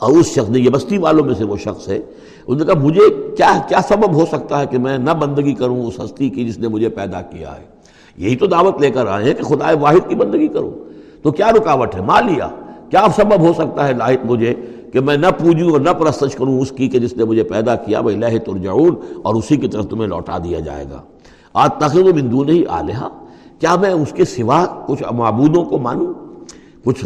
[0.00, 1.98] اور اس شخص نے یہ بستی والوں میں سے وہ شخص ہے،
[2.46, 5.86] اس نے کہا، مجھے کیا کیا سبب ہو سکتا ہے کہ میں نہ بندگی کروں
[5.86, 7.64] اس ہستی کی جس نے مجھے پیدا کیا ہے؟
[8.16, 10.70] یہی تو دعوت لے کر آئے ہیں کہ خدا واحد کی بندگی کروں۔
[11.22, 12.48] تو کیا رکاوٹ ہے؟ مالیا
[12.90, 14.54] کیا سبب ہو سکتا ہے لاحق مجھے
[14.92, 17.76] کہ میں نہ پوجوں اور نہ پرستش کروں اس کی کہ جس نے مجھے پیدا
[17.76, 21.02] کیا؟ وہ لہ ترجعون اور اسی کی طرف تمہیں لوٹا دیا جائے گا۔
[21.52, 23.08] آج تخت و بندو نہیں آلیہ
[23.58, 26.12] کیا میں اس کے سوا کچھ معبودوں کو مانوں؟
[26.84, 27.04] کچھ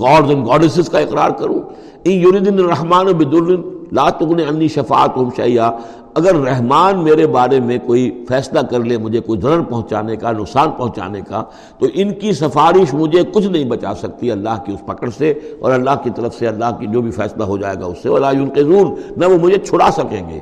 [0.00, 1.60] گاڈز اینڈ گاڈسز کا اقرار کروں؟
[2.04, 3.56] ان یوردن الرحمن بدر
[3.92, 5.70] لا تغن انی شفاعت ہم شیا
[6.14, 10.70] اگر رحمان میرے بارے میں کوئی فیصلہ کر لے، مجھے کوئی ضرر پہنچانے کا، نقصان
[10.70, 11.42] پہنچانے کا،
[11.78, 15.72] تو ان کی سفارش مجھے کچھ نہیں بچا سکتی، اللہ کی اس پکڑ سے اور
[15.72, 18.38] اللہ کی طرف سے، اللہ کی جو بھی فیصلہ ہو جائے گا اس سے۔ اللہ
[18.38, 20.40] ينقذون، نہ وہ مجھے چھڑا سکیں گے۔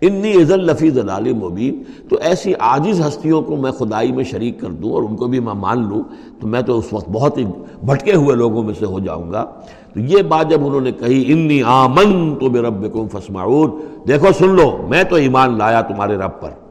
[0.00, 4.70] انی عزل لفیظ ضلال مبین، تو ایسی عاجز ہستیوں کو میں خدائی میں شریک کر
[4.70, 6.02] دوں اور ان کو بھی میں مان لوں،
[6.40, 7.44] تو میں تو اس وقت بہت ہی
[7.82, 9.44] بھٹکے ہوئے لوگوں میں سے ہو جاؤں گا۔
[9.94, 13.66] تو یہ بات جب انہوں نے کہی، انی آمن تو بے رب کو
[14.08, 16.63] دیکھو سن لو، میں تو ایمان لایا تمہارے رب پر۔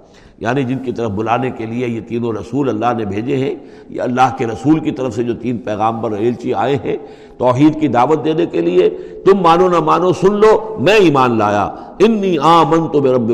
[0.43, 3.55] یعنی جن کی طرف بلانے کے لیے یہ تینوں رسول اللہ نے بھیجے ہیں،
[3.89, 6.97] یہ اللہ کے رسول کی طرف سے جو تین پیغامبر ایلچی آئے ہیں
[7.37, 8.89] توحید کی دعوت دینے کے لیے،
[9.25, 13.31] تم مانو نہ مانو، سن لو، میں ایمان لایا۔ انی آمن تو بے رب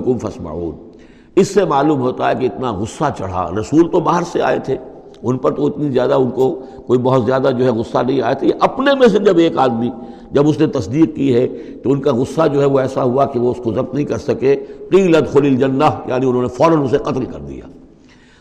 [1.36, 4.76] اس سے معلوم ہوتا ہے کہ اتنا غصہ چڑھا۔ رسول تو باہر سے آئے تھے۔
[5.24, 8.34] ان پر تو اتنی زیادہ ان کو کوئی بہت زیادہ جو ہے غصہ نہیں آیا
[8.34, 9.90] تھا۔ یہ اپنے میں سے جب ایک آدمی
[10.32, 11.48] جب اس نے تصدیق کی ہے
[11.84, 14.06] تو ان کا غصہ جو ہے وہ ایسا ہوا کہ وہ اس کو ضبط نہیں
[14.06, 14.56] کر سکے۔
[14.92, 17.64] قیلت خل الجنہ یعنی انہوں نے فوراً اسے قتل کر دیا۔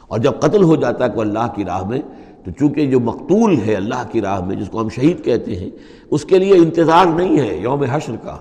[0.08, 1.98] اور جب قتل ہو جاتا ہے کوئی اللہ کی راہ میں،
[2.44, 5.70] تو چونکہ جو مقتول ہے اللہ کی راہ میں، جس کو ہم شہید کہتے ہیں،
[6.10, 8.36] اس کے لیے انتظار نہیں ہے یوم حشر کا،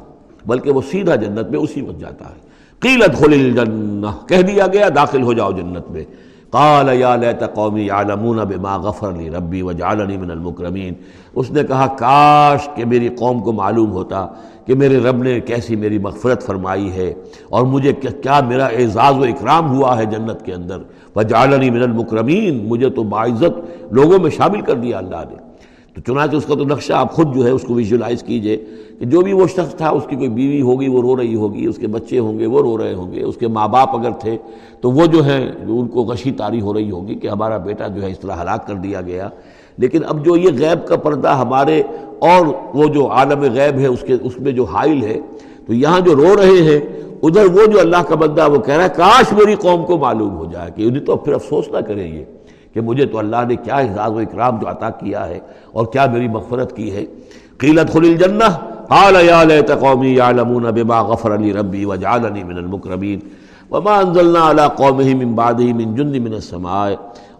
[0.45, 2.47] بلکہ وہ سیدھا جنت میں اسی وقت جاتا ہے۔
[2.79, 6.03] قیلت خل الجنہ، کہہ دیا گیا، داخل ہو جاؤ جنت میں۔
[6.51, 10.93] قال یا لیت قومی یعلمون بما غفر لی ربی وجعلنی من المکرمین۔
[11.35, 14.27] اس نے کہا، کاش کہ میری قوم کو معلوم ہوتا
[14.65, 17.13] کہ میرے رب نے کیسی میری مغفرت فرمائی ہے
[17.49, 20.77] اور مجھے کیا میرا اعزاز و اکرام ہوا ہے جنت کے اندر۔
[21.15, 23.59] وجعلنی من المکرمین، مجھے تو باعزت
[23.93, 25.46] لوگوں میں شامل کر دیا اللہ نے۔
[25.97, 28.57] تو چنانچہ اس کا تو نقشہ آپ خود جو ہے اس کو ویژولائز کیجیے
[28.99, 31.65] کہ جو بھی وہ شخص تھا، اس کی کوئی بیوی ہوگی، وہ رو رہی ہوگی،
[31.65, 34.11] اس کے بچے ہوں گے، وہ رو رہے ہوں گے، اس کے ماں باپ اگر
[34.11, 34.37] تھے
[34.81, 38.01] تو وہ جو ہیں، ان کو غشی تاری ہو رہی ہوگی کہ ہمارا بیٹا جو
[38.01, 39.29] ہے اس طرح ہلاک کر دیا گیا۔
[39.77, 41.83] لیکن اب جو یہ غیب کا پردہ ہمارے
[42.19, 45.19] اور وہ جو عالم غیب ہے، اس کے، اس میں جو حائل ہے،
[45.67, 46.79] تو یہاں جو رو رہے ہیں،
[47.23, 50.35] ادھر وہ جو اللہ کا بندہ وہ کہہ رہا ہے، کاش میری قوم کو معلوم
[50.37, 52.23] ہو جائے کہ انہیں تو پھر افسوس نہ کریں یہ۔
[52.77, 55.39] کہ مجھے تو اللہ نے کیا اعزاز و اکرام جو عطا کیا ہے
[55.73, 57.05] اور کیا میری مغفرت کی ہے؟
[57.59, 58.49] قیلت خل الجنہ،
[58.89, 63.19] قال یا لیت قومی یعلمون بما غفر لی ربی وجعلنی من المکرمین.
[63.71, 66.89] وما انزلنا على قومه من بعده من جند من السماء.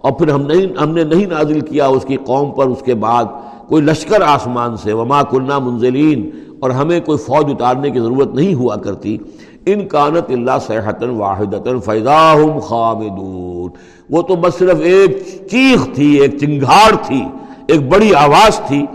[0.01, 2.95] اور پھر ہم نہیں، ہم نے نہیں نازل کیا اس کی قوم پر، اس کے
[3.05, 3.25] بعد
[3.69, 6.29] کوئی لشکر آسمان سے، وما كنا منزلین.
[6.59, 9.17] اور ہمیں کوئی فوج اتارنے کی ضرورت نہیں ہوا کرتی.
[9.65, 13.69] ان کانت اللہ صحت واحد فیضاہم خامدون.
[14.09, 15.17] وہ تو بس صرف ایک
[15.51, 17.21] چیخ تھی، ایک چنگھاڑ تھی،
[17.67, 18.85] ایک بڑی آواز تھی،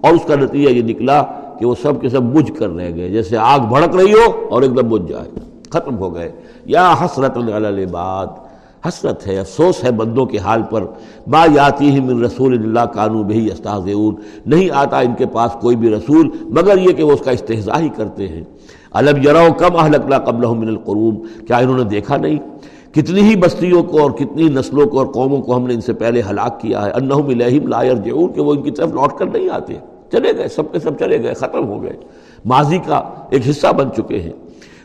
[0.00, 1.22] اور اس کا نتیجہ یہ نکلا
[1.58, 4.62] کہ وہ سب کے سب بجھ کر رہ گئے، جیسے آگ بھڑک رہی ہو اور
[4.62, 5.28] ایک دم بجھ جائے،
[5.70, 6.30] ختم ہو گئے۔
[6.66, 8.26] یا حسرت الباد
[8.86, 10.84] حسرت ہے، افسوس ہے بندوں کے حال پر۔
[11.26, 13.88] با یاتی ہی من رسول اللہ کانو بہی استاذ
[14.46, 17.78] نہیں آتا ان کے پاس کوئی بھی رسول، مگر یہ کہ وہ اس کا استحضا
[17.80, 18.42] ہی کرتے ہیں۔
[18.92, 22.38] الب یرو کم اہلکلا قبل من القروم کیا انہوں نے دیکھا نہیں؟
[22.96, 25.92] کتنی ہی بستیوں کو اور کتنی نسلوں کو اور قوموں کو ہم نے ان سے
[25.92, 29.26] پہلے ہلاک کیا ہے۔ انہم الہم لا یرجعون، کہ وہ ان کی طرف لوٹ کر
[29.26, 29.74] نہیں آتے۔
[30.12, 31.92] چلے گئے، سب کے سب چلے گئے، ختم ہو گئے۔
[32.44, 34.32] ماضی کا ایک حصہ بن چکے ہیں۔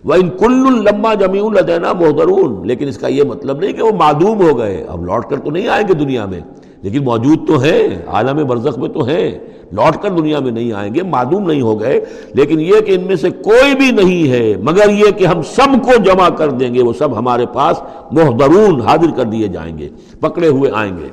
[0.04, 3.92] وہ ان کل لمبا جمی الدینہ محدرون لیکن اس کا یہ مطلب نہیں کہ وہ
[3.92, 6.40] معدوم ہو گئے۔ اب لوٹ کر تو نہیں آئیں گے دنیا میں۔
[6.82, 9.40] لیکن موجود تو ہیں، عالم برزخ میں تو ہیں۔
[9.72, 12.02] لوٹ کر دنیا میں نہیں آئیں گے، معدوم نہیں ہو گئے۔
[12.34, 15.84] لیکن یہ کہ ان میں سے کوئی بھی نہیں ہے، مگر یہ کہ ہم سب
[15.84, 19.90] کو جمع کر دیں گے، وہ سب ہمارے پاس محدرون حاضر کر دیے جائیں گے،
[20.20, 21.08] پکڑے ہوئے آئیں گے۔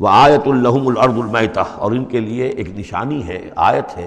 [0.00, 4.06] وہ آیت الحم الرد المتا اور ان کے لیے ایک نشانی ہے، آیت ہے۔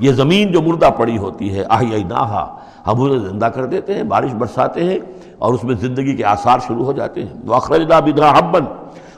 [0.00, 2.56] یہ زمین جو مردہ پڑی ہوتی ہے آہی نہا
[2.86, 4.98] ہم اسے زندہ کر دیتے ہیں، بارش برساتے ہیں
[5.38, 8.62] اور اس میں زندگی کے آثار شروع ہو جاتے ہیں۔ وہ اخرجہ بدرا حبن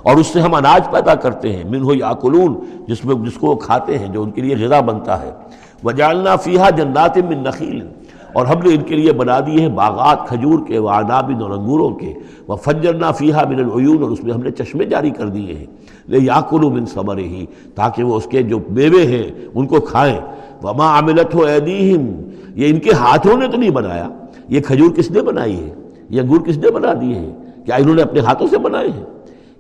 [0.05, 2.13] اور اس سے ہم اناج پیدا کرتے ہیں من ہو یا
[2.89, 5.31] جس میں جس کو وہ کھاتے ہیں، جو ان کے لیے غذا بنتا ہے۔
[5.85, 7.81] وہ جالنا فیحا جنات من نخیل،
[8.33, 11.51] اور ہم نے ان کے لیے بنا دیے ہیں باغات، کھجور کے و عنابن اور
[11.51, 12.13] انگوروں کے۔
[12.49, 15.67] وہ فجرنا فیحا من العیون، اور اس میں ہم نے چشمے جاری کر دیے ہیں۔
[16.09, 20.19] لے یاقلو من صبر ہی تاکہ وہ اس کے جو بیوے ہیں، ان کو کھائیں۔
[20.63, 22.07] وما عملت ہو ایدیہم،
[22.55, 24.09] یہ ان کے ہاتھوں نے تو نہیں بنایا،
[24.49, 25.71] یہ کھجور کس نے بنائی ہے؟
[26.11, 27.33] یہ انگور کس نے بنا دیے ہیں؟
[27.67, 29.05] کیا انہوں نے اپنے ہاتھوں سے بنائے ہیں؟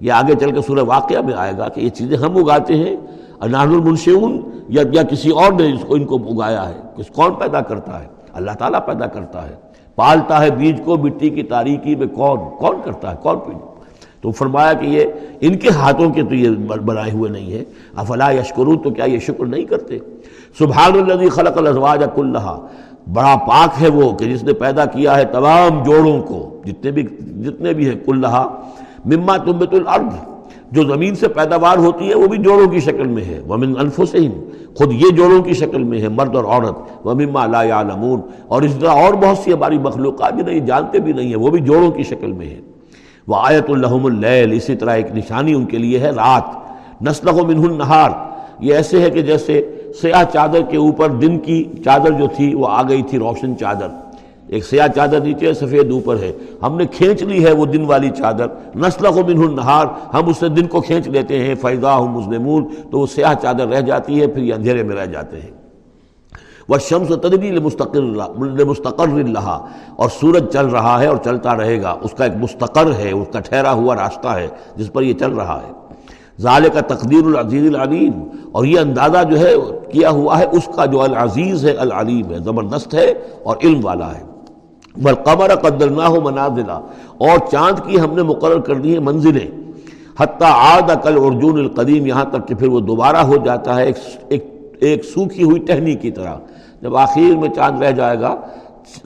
[0.00, 2.96] یہ آگے چل کے سورہ واقعہ میں آئے گا کہ یہ چیزیں ہم اگاتے ہیں
[3.40, 7.34] انار المنشون یا یا کسی اور نے اس کو ان کو اگایا ہے۔ کس کون
[7.34, 9.54] پیدا کرتا ہے؟ اللہ تعالیٰ پیدا کرتا ہے۔
[9.94, 13.74] پالتا ہے بیج کو مٹی کی تاریکی میں کون؟ کون کرتا ہے؟ کون پیدا
[14.20, 15.04] تو فرمایا کہ یہ
[15.40, 16.50] ان کے ہاتھوں کے تو یہ
[16.84, 19.98] بنائے ہوئے نہیں ہے افلا یشکرون، تو کیا یہ شکر نہیں کرتے؟
[20.58, 22.66] سبحان الذي خلق الازواج كلها
[23.12, 27.02] بڑا پاک ہے وہ کہ جس نے پیدا کیا ہے تمام جوڑوں کو، جتنے بھی
[27.42, 28.56] جتنے بھی ہیں کلہا
[29.04, 30.14] مما تنبت الارض۔
[30.72, 34.44] جو زمین سے پیداوار ہوتی ہے، وہ بھی جوڑوں کی شکل میں ہے۔ ومن انفسهم
[34.74, 38.74] خود یہ جوڑوں کی شکل میں ہے، مرد اور عورت۔ ومما لا يعلمون اور اس
[38.80, 41.90] طرح اور بہت سی ہماری مخلوقات جو نہیں جانتے بھی نہیں ہیں، وہ بھی جوڑوں
[41.90, 42.60] کی شکل میں ہے
[43.28, 46.42] وہ آیت الحم اللیل، اسی طرح ایک نشانی ان کے لیے ہے، رات۔
[47.02, 48.10] نسل و منہ النہار۔
[48.60, 52.66] یہ ایسے ہے کہ جیسے سیاہ چادر کے اوپر دن کی چادر جو تھی، وہ
[52.70, 53.88] آ گئی تھی، روشن چادر۔
[54.48, 58.10] ایک سیاہ چادر نیچے، سفید اوپر ہے۔ ہم نے کھینچ لی ہے وہ دن والی
[58.10, 62.08] چادر۔ نسل و منہ النہار۔ ہم اس سے دن کو کھینچ لیتے ہیں۔ فیضا ہوں
[62.08, 65.50] مسلمون تو وہ سیاہ چادر رہ جاتی ہے، پھر یہ اندھیرے میں رہ جاتے ہیں۔
[66.68, 68.00] وہ شمس و تدبی مستقر
[68.64, 69.58] مستقر اللہ
[69.96, 73.28] اور سورج چل رہا ہے اور چلتا رہے گا۔ اس کا ایک مستقر ہے، اس
[73.32, 75.72] کا ٹھہرا ہوا راستہ ہے جس پر یہ چل رہا ہے۔
[76.40, 78.12] ظال کا تقدیر العزیز العلیم
[78.52, 79.54] اور یہ اندازہ جو ہے،
[79.92, 84.14] کیا ہوا ہے، اس کا جو العزیز ہے، العلیم ہے، زبردست ہے اور علم والا
[84.14, 84.33] ہے۔
[84.96, 86.80] بل قمر قدر نہ ہو منازلہ۔
[87.18, 89.46] اور چاند کی ہم نے مقرر کر دی ہیں منزلیں۔
[90.20, 93.92] حتیٰ آد کل ارجون القدیم، یہاں تک کہ پھر وہ دوبارہ ہو جاتا ہے
[94.28, 94.44] ایک
[94.80, 96.34] ایک سوکھی ہوئی ٹہنی کی طرح۔
[96.82, 98.36] جب آخر میں چاند رہ جائے گا،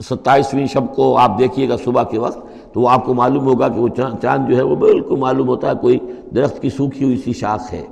[0.09, 2.39] ستائیسویں شب کو آپ دیکھیے گا صبح کے وقت،
[2.73, 3.87] تو وہ آپ کو معلوم ہوگا کہ وہ
[4.21, 5.99] چاند جو ہے وہ بالکل معلوم ہوتا ہے کوئی
[6.35, 7.85] درخت کی سوکھی ہوئی سی شاخ ہے۔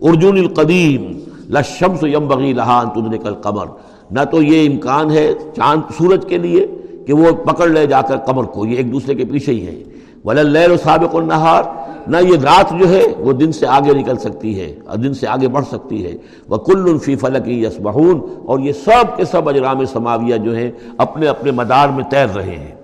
[0.00, 3.66] ارجن القدیم لشمس یم بغی لہان تدن کل قمر
[4.12, 6.66] نہ تو یہ امکان ہے چاند سورج کے لیے
[7.06, 9.82] کہ وہ پکڑ لے جا کر قمر کو، یہ ایک دوسرے کے پیچھے ہی ہے۔
[10.24, 11.62] ولل سابق النہار
[12.06, 15.26] نہ یہ رات جو ہے وہ دن سے آگے نکل سکتی ہے اور دن سے
[15.26, 16.16] آگے بڑھ سکتی ہے۔
[16.48, 21.26] وہ کل الفی فلکی یسبہون اور یہ سب کے سب اجرام سماویہ جو ہیں اپنے
[21.26, 22.74] اپنے مدار میں تیر رہے ہیں۔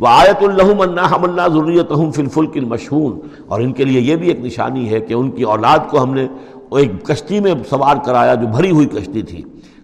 [0.00, 3.18] وہ آیت الحم اللہ اللہ ضروریت فلفل المشہون
[3.48, 6.14] اور ان کے لیے یہ بھی ایک نشانی ہے کہ ان کی اولاد کو ہم
[6.14, 6.26] نے
[6.70, 9.42] ایک کشتی میں سوار کرایا جو بھری ہوئی کشتی تھی۔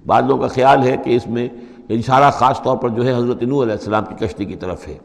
[0.08, 1.48] بعض لوگوں کا خیال ہے کہ اس میں
[1.90, 4.98] اشارہ خاص طور پر جو ہے حضرت نو علیہ السلام کی کشتی کی طرف ہے۔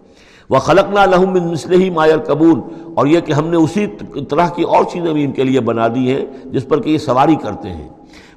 [0.50, 2.60] وہ خلق نہ لہم نسل ہی مایل قبول
[2.94, 3.88] اور یہ کہ ہم نے اسی
[4.30, 6.98] طرح کی اور چیزیں بھی ان کے لیے بنا دی ہیں جس پر کہ یہ
[6.98, 7.90] سواری کرتے ہیں۔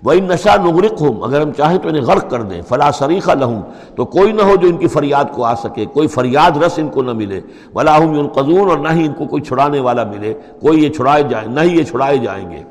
[0.05, 3.31] وہ ان نشہ نغرق ہوں اگر ہم چاہیں تو انہیں غرق کر دیں۔ فلاں سریقہ
[3.31, 3.62] لہوں
[3.96, 6.88] تو کوئی نہ ہو جو ان کی فریاد کو آ سکے۔ کوئی فریاد رس ان
[6.88, 7.40] کو نہ ملے۔
[7.74, 11.48] ولاحم القضون اور نہ ہی ان کو کوئی چھڑانے والا ملے۔ کوئی یہ چھڑائے جائیں
[11.48, 12.62] نہ ہی یہ چھڑائے جائیں گے۔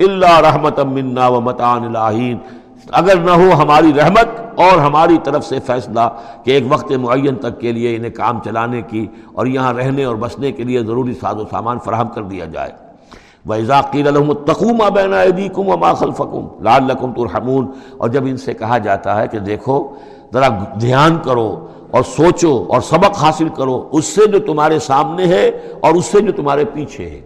[0.00, 2.38] اللہ رحمت منا و متان الہین
[2.92, 6.00] اگر نہ ہو ہماری رحمت اور ہماری طرف سے فیصلہ
[6.44, 10.16] کہ ایک وقت معین تک کے لیے انہیں کام چلانے کی اور یہاں رہنے اور
[10.16, 12.70] بسنے کے لیے ضروری ساز و سامان فراہم کر دیا جائے۔
[13.48, 19.20] وَإِذَا الحم تقوم بین عیدیکم وما خلفکم لعلکم ترحمون۔ اور جب ان سے کہا جاتا
[19.20, 19.88] ہے کہ دیکھو،
[20.32, 20.48] ذرا
[20.80, 25.94] دھیان کرو اور سوچو اور سبق حاصل کرو، اس سے جو تمہارے سامنے ہے اور
[25.94, 27.20] اس سے جو تمہارے پیچھے ہے۔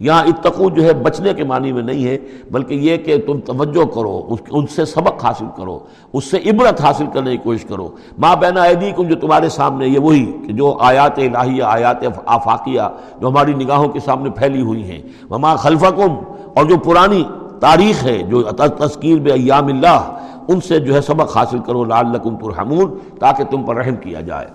[0.00, 2.16] یہاں اتقو جو ہے بچنے کے معنی میں نہیں ہے،
[2.50, 5.78] بلکہ یہ کہ تم توجہ کرو ان سے سبق حاصل کرو،
[6.12, 9.86] اس سے عبرت حاصل کرنے کی کوشش کرو۔ ماں بینا عیدی کم جو تمہارے سامنے
[9.88, 12.88] یہ وہی کہ جو آیات الہیہ، آیات آفاقیہ
[13.20, 16.14] جو ہماری نگاہوں کے سامنے پھیلی ہوئی ہیں۔ ماں خلفکم،
[16.54, 17.22] اور جو پرانی
[17.60, 18.42] تاریخ ہے، جو
[18.78, 20.12] تذکیر بے ایام اللہ،
[20.48, 24.46] ان سے جو ہے سبق حاصل کرو لال ترحمون، تاکہ تم پر رحم کیا جائے۔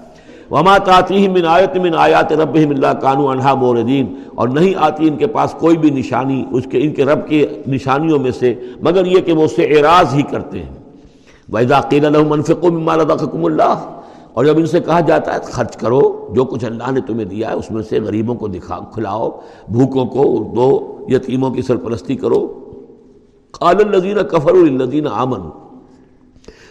[0.52, 5.18] وما تعطی من آیت من آیات رب اللہ کانو انہا موردین اور نہیں آتی ان
[5.18, 9.06] کے پاس کوئی بھی نشانی، اس کے ان کے رب کی نشانیوں میں سے، مگر
[9.06, 10.76] یہ کہ وہ اس سے اعراض ہی کرتے ہیں۔
[11.52, 14.02] وَإِذَا قِيلَ لَهُمْ أَنفِقُوا مِمَّا رَزَقَكُمُ اللَّهُ۔
[14.34, 17.50] اور جب ان سے کہا جاتا ہے، خرچ کرو، جو کچھ اللہ نے تمہیں دیا
[17.50, 19.30] ہے، اس میں سے غریبوں کو دکھا کھلاؤ،
[19.70, 22.60] بھوکوں کو دو، یتیموں کی سرپرستی کرو۔
[23.52, 25.50] قال الزین کفر الزین آمن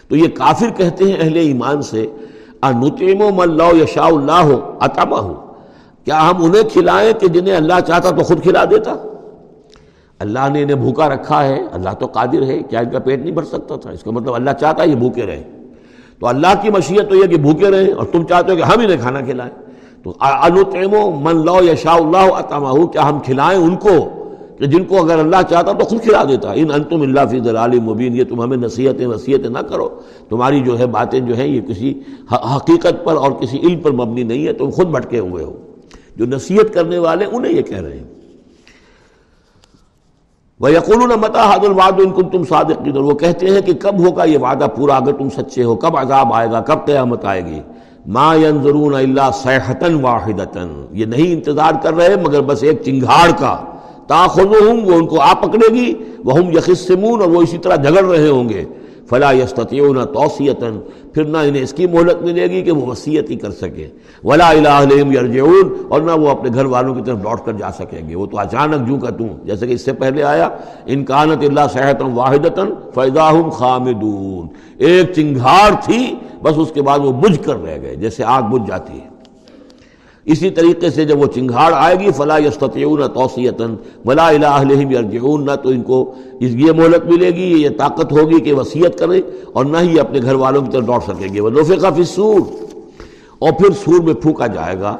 [0.09, 2.07] تو یہ کافر کہتے ہیں اہل ایمان سے
[2.63, 5.33] انتیم و ملو یشاء اللہ ہو اتما ہو
[6.05, 8.95] کیا ہم انہیں کھلائیں کہ جنہیں اللہ چاہتا تو خود کھلا دیتا؟
[10.19, 13.31] اللہ نے انہیں بھوکا رکھا ہے، اللہ تو قادر ہے، کیا ان کا پیٹ نہیں
[13.31, 15.43] بھر سکتا تھا؟ اس کا مطلب اللہ چاہتا ہے یہ بھوکے رہے
[16.19, 18.79] تو اللہ کی مشیت تو یہ کہ بھوکے رہیں اور تم چاہتے ہو کہ ہم
[18.79, 19.51] انہیں کھانا کھلائیں۔
[20.03, 24.20] تو انتیم من لو یشاء اللہ اتما کیا ہم کھلائیں ان کو؟
[24.61, 27.79] کہ جن کو اگر اللہ چاہتا تو خود کھلا دیتا۔ ان انتم اللہ فی ضلال
[27.79, 29.89] مبین، یہ تم ہمیں نصیحتیں وصیتیں نہ کرو۔
[30.29, 31.93] تمہاری جو ہے باتیں جو ہیں، یہ کسی
[32.31, 35.57] حقیقت پر اور کسی علم پر مبنی نہیں ہے۔ تم خود بھٹکے ہوئے ہو۔
[36.15, 38.03] جو نصیحت کرنے والے، انہیں یہ کہہ رہے ہیں۔
[40.59, 44.23] وہ یقول متا حد الواد ان کم تم صادق وہ کہتے ہیں کہ کب ہوگا
[44.23, 47.61] یہ وعدہ پورا؟ اگر تم سچے ہو، کب عذاب آئے گا؟ کب قیامت آئے گی؟
[48.07, 53.70] ما ينظرون الا صیحتن واحدتن یہ نہیں انتظار کر رہے، مگر بس ایک چنگھاڑ کا۔
[54.11, 55.93] تاخذہم وہ ان کو آ پکڑے گی۔
[56.25, 58.63] وہ ہم یخصمون اور وہ اسی طرح جھگڑ رہے ہوں گے۔
[59.09, 60.77] فلا یستطیعون توصیتاً،
[61.13, 63.87] پھر نہ انہیں اس کی مہلت ملے گی کہ وہ وصیت ہی کر سکے
[64.23, 67.71] ولا الہ الیہم یرجعون، اور نہ وہ اپنے گھر والوں کی طرف لوٹ کر جا
[67.79, 70.47] سکیں گے۔ وہ تو اچانک جو کا توں جیسے کہ اس سے پہلے آیا،
[70.85, 74.47] ان کانت اللہ صحت واحدتاً فیضاہم خامدون۔
[74.77, 76.01] ایک چنگھاڑ تھی،
[76.43, 79.09] بس اس کے بعد وہ بجھ کر رہ گئے، جیسے آگ بجھ جاتی ہے۔
[80.25, 85.45] اسی طریقے سے جب وہ چنگھاڑ آئے گی، فلا یستطیعون توسیعتاً ولا الہ اہلہم یرجعون،
[85.45, 89.21] نہ تو ان کو اس یہ مہلت ملے گی، یہ طاقت ہوگی کہ وصیت کریں
[89.53, 92.41] اور نہ ہی اپنے گھر والوں کی طرف دوڑ سکیں گے۔ وہ نفقہ فی السور،
[93.39, 94.97] اور پھر سور میں پھونکا جائے گا۔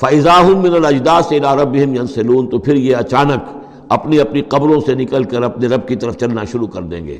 [0.00, 5.24] فَإِذَاهُمْ مِنَ الْأَجْدَاسِ إِلَىٰ رَبِّهِمْ يَنْسِلُونَ، تو پھر یہ اچانک اپنی اپنی قبروں سے نکل
[5.24, 7.18] کر اپنے رب کی طرف چلنا شروع کر دیں گے۔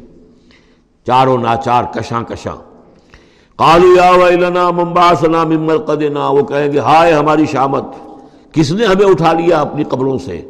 [1.07, 2.70] چاروں ناچار کشاں کشاں۔
[3.61, 7.85] قالوا یا ویلنا من بعثنا من مرقدنا وہ کہیں گے، ہائے ہماری شامت،
[8.53, 10.41] کس نے ہمیں اٹھا لیا اپنی قبروں سے؟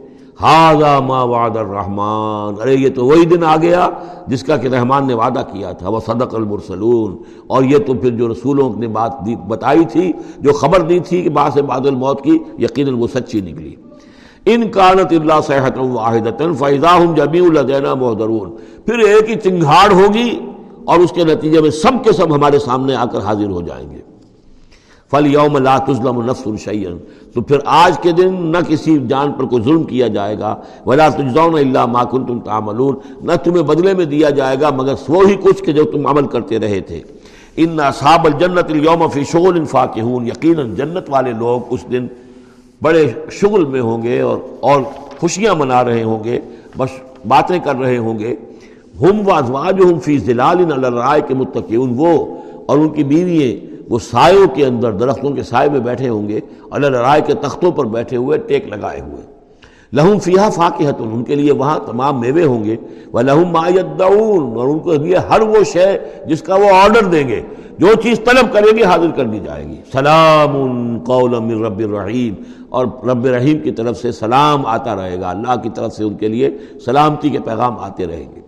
[0.41, 3.89] ہاذا ما وعد الرحمن۔ ارے، یہ تو وہی دن آ گیا
[4.27, 8.11] جس کا کہ رحمان نے وعدہ کیا تھا وہ صدق المرسلون۔ اور یہ تو پھر
[8.11, 12.39] جو رسولوں نے بات بتائی تھی، جو خبر دی تھی کہ باس بعد الموت کی،
[12.59, 13.75] یقیناً وہ سچی نکلی۔
[14.47, 20.39] ان کانت اللہ صحت واحد فیضا ہم جبی الدینہ محدرون پھر ایک ہی چنگھاڑ ہوگی
[20.85, 23.91] اور اس کے نتیجے میں سب کے سب ہمارے سامنے آ کر حاضر ہو جائیں
[23.91, 23.99] گے۔
[25.11, 26.99] فل یوم لا تظلم نفس الشعین
[27.35, 31.09] تو پھر آج کے دن نہ کسی جان پر کوئی ظلم کیا جائے گا۔ ولا
[31.09, 35.37] تجزون الا ما کنتم تعملون۔ نہ تمہیں بدلے میں دیا جائے گا، مگر سو ہی
[35.37, 37.01] کچھ کہ جو تم عمل کرتے رہے تھے۔
[37.57, 42.07] ان اصحاب الجنت اليوم فی شغل فاکہون یقینا جنت والے لوگ اس دن
[42.83, 44.81] بڑے شغل میں ہوں گے اور اور
[45.19, 46.41] خوشیاں منا رہے ہوں گے،
[46.77, 46.89] بس
[47.29, 48.37] باتیں کر رہے ہوں گے۔
[49.03, 52.13] ہم و ازواج ہم فی ضلال رائے کے متقیون وہ
[52.67, 56.41] اور ان کی بیوییں وہ سایوں کے اندر درختوں کے سائے میں بیٹھے ہوں گے
[56.71, 59.23] اللہ رائے کے تختوں پر بیٹھے ہوئے ٹیک لگائے ہوئے۔
[59.93, 62.77] لہم فیحا فاقحت ان کے لیے وہاں تمام میوے ہوں گے۔
[63.13, 65.87] وہ لہم مایدعون اور ان کو لیے ہر وہ شے
[66.27, 67.41] جس کا وہ آرڈر دیں گے،
[67.79, 70.53] جو چیز طلب کریں گے، حاضر کر دی جائے گی۔ سلام
[71.05, 72.35] قول من رب الرحیم،
[72.69, 76.15] اور رب رحیم کی طرف سے سلام آتا رہے گا، اللہ کی طرف سے ان
[76.15, 76.51] کے لیے
[76.85, 78.41] سلامتی کے پیغام آتے رہیں گے۔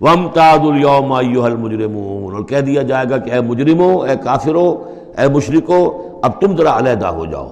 [0.00, 4.76] ومتاد اليوم ایوہ المجرمون۔ اور کہہ دیا جائے گا کہ اے مجرموں اے کافروں
[5.20, 5.90] اے مشرکوں
[6.22, 7.48] اب تم ذرا علیحدہ ہو جاؤ۔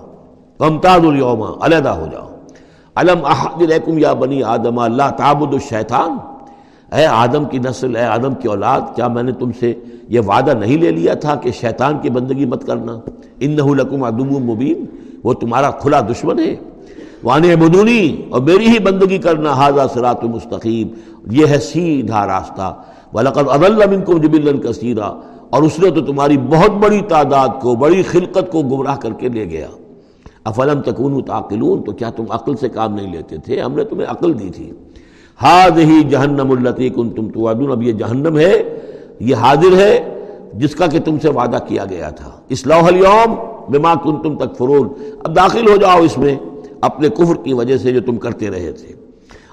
[0.60, 2.28] ومتاد اليوم، علیحدہ ہو جاؤ۔
[2.96, 6.16] علم احد یا بنی آدم، اللہ تعبد الشیطان؟
[6.92, 9.74] اے آدم کی نسل، اے آدم کی اولاد، کیا میں نے تم سے
[10.08, 12.98] یہ وعدہ نہیں لے لیا تھا کہ شیطان کی بندگی مت کرنا؟
[13.40, 14.84] انہو لکم عدو مبین،
[15.24, 16.56] وہ تمہارا کھلا دشمن ہے۔
[17.24, 20.88] وانے بدونی اور میری ہی بندگی کرنا حاضہ سرات مستقیم۔
[21.30, 22.74] یہ ہے سیدھا راستہ۔
[23.14, 28.02] وَلَقَدْ أَضَلَّ مِنْكُمْ جِبِلًّا كَثِيرًا۔ اور اس نے تو تمہاری بہت بڑی تعداد کو، بڑی
[28.02, 29.66] خلقت کو گمراہ کر کے لے گیا۔
[30.44, 34.06] افلم تکون تعقلون؟ تو کیا تم عقل سے کام نہیں لیتے تھے؟ ہم نے تمہیں
[34.08, 34.70] عقل دی تھی۔
[35.42, 38.78] ہاد ہی جہنم التی کن تم تو اب یہ جہنم ہے،
[39.20, 40.14] یہ حاضر ہے،
[40.54, 43.34] جس کا کہ تم سے وعدہ کیا گیا تھا۔ اسلح اليوم
[43.68, 44.88] بما کن تم تک فرون
[45.24, 46.36] اب داخل ہو جاؤ اس میں۔
[46.80, 48.94] اپنے کفر کی وجہ سے جو تم کرتے رہے تھے۔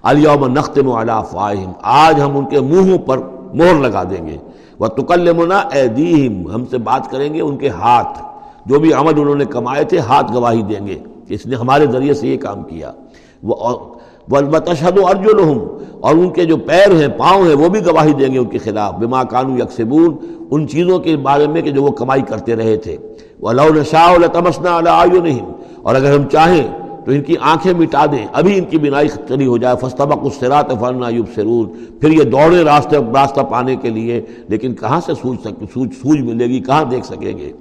[0.04, 3.18] علیہم نختم علی فاہم آج ہم ان کے منہوں پر
[3.54, 4.38] مہر لگا دیں گے۔
[4.80, 8.24] وہ تکلمنا ایدیہم ہم سے بات کریں گے ان کے ہاتھ۔
[8.66, 11.86] جو بھی عمل انہوں نے کمائے تھے، ہاتھ گواہی دیں گے۔ کہ اس نے ہمارے
[11.86, 12.92] ذریعے سے یہ کام کیا۔
[13.44, 13.74] وہ
[14.66, 15.08] تشہد و
[16.00, 18.58] اور ان کے جو پیر ہیں، پاؤں ہیں، وہ بھی گواہی دیں گے ان کے
[18.58, 20.18] خلاف۔ بما کانو یکسبون
[20.52, 22.98] ان چیزوں کے بارے میں کہ جو وہ کمائی کرتے رہے تھے۔
[23.40, 24.90] وہ اللہ نشاء تمسنا اللہ
[25.84, 29.48] اور اگر ہم چاہیں تو ان کی آنکھیں مٹا دیں، ابھی ان کی بینائی چلی
[29.48, 31.70] ہو جائے۔ فستبق السرات فرنا یوب سرون
[32.02, 36.22] پھر یہ دوڑے راستے، راستہ پانے کے لیے۔ لیکن کہاں سے سوچ سک، سوچ سوج
[36.22, 37.52] ملے گی؟ کہاں دیکھ سکیں گے؟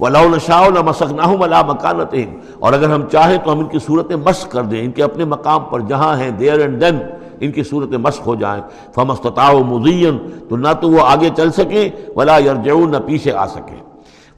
[0.00, 2.14] ولاء نشاء مسق نہ ملا مکانت
[2.58, 5.24] اور اگر ہم چاہیں تو ہم ان کی صورتیں مشق کر دیں۔ ان کے اپنے
[5.24, 6.98] مقام پر جہاں ہیں دیر اینڈ دین
[7.40, 8.62] ان کی صورتیں مشق ہو جائیں۔
[8.94, 13.46] فم استطاع مزین تو نہ تو وہ آگے چل سکیں، ولا یرجعون نہ پیچھے آ
[13.46, 13.76] سکیں۔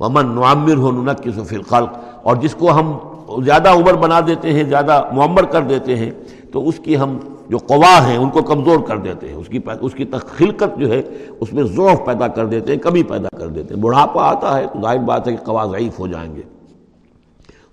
[0.00, 1.88] ومن نعمر ہو ننکس فی الخلق۔
[2.22, 2.92] اور جس کو ہم
[3.44, 6.10] زیادہ عمر بنا دیتے ہیں، زیادہ معمر کر دیتے ہیں،
[6.52, 9.58] تو اس کی ہم جو قوا ہیں، ان کو کمزور کر دیتے ہیں۔ اس کی
[9.80, 11.02] اس کی خلقت جو ہے،
[11.40, 14.66] اس میں ضعف پیدا کر دیتے ہیں، کمی پیدا کر دیتے ہیں۔ بڑھاپا آتا ہے
[14.72, 16.42] تو ظاہر بات ہے کہ قوا ضعیف ہو جائیں گے۔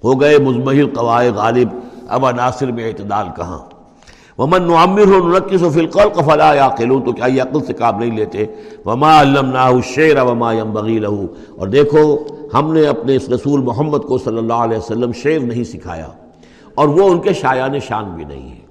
[0.04, 1.68] ہو گئے مزمحل قوائے غالب،
[2.08, 3.60] اب عناصر میں اعتدال کہاں؟
[4.38, 8.12] ومن نعمر ہو نرکس و فلقل قفلا یا تو کیا یہ عقل سے کام نہیں
[8.12, 8.46] لیتے؟
[8.86, 12.18] وما علمناہ الشعر وما ينبغي له۔ اور دیکھو،
[12.54, 16.08] ہم نے اپنے اس رسول محمد کو صلی اللہ علیہ وسلم شعر نہیں سکھایا۔
[16.76, 18.64] اور وہ ان کے شایان شان بھی نہیں ہے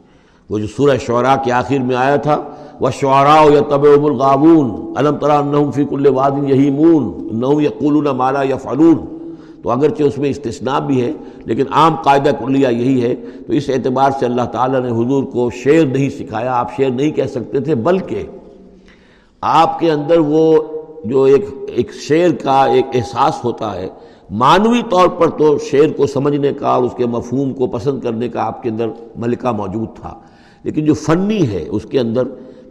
[0.51, 2.43] وہ جو سورہ شعراء کے آخر میں آیا تھا
[2.81, 5.43] وہ شعراء یا طب الغابون علم ترا
[5.75, 9.12] فی کل واد یہی مون نو یقول مالا یا فلون
[9.63, 11.13] تو اگرچہ اس میں استثناء بھی ہے،
[11.45, 13.15] لیکن عام قاعدہ کلیہ یہی ہے۔
[13.47, 17.11] تو اس اعتبار سے اللہ تعالیٰ نے حضور کو شعر نہیں سکھایا، آپ شعر نہیں
[17.11, 18.23] کہہ سکتے تھے، بلکہ
[19.41, 20.63] آپ کے اندر وہ
[21.05, 23.89] جو ایک ایک شعر کا ایک احساس ہوتا ہے،
[24.31, 28.29] معنوی طور پر تو شعر کو سمجھنے کا اور اس کے مفہوم کو پسند کرنے
[28.29, 30.19] کا آپ کے اندر ملکہ موجود تھا۔
[30.63, 32.23] لیکن جو فنی ہے اس کے اندر،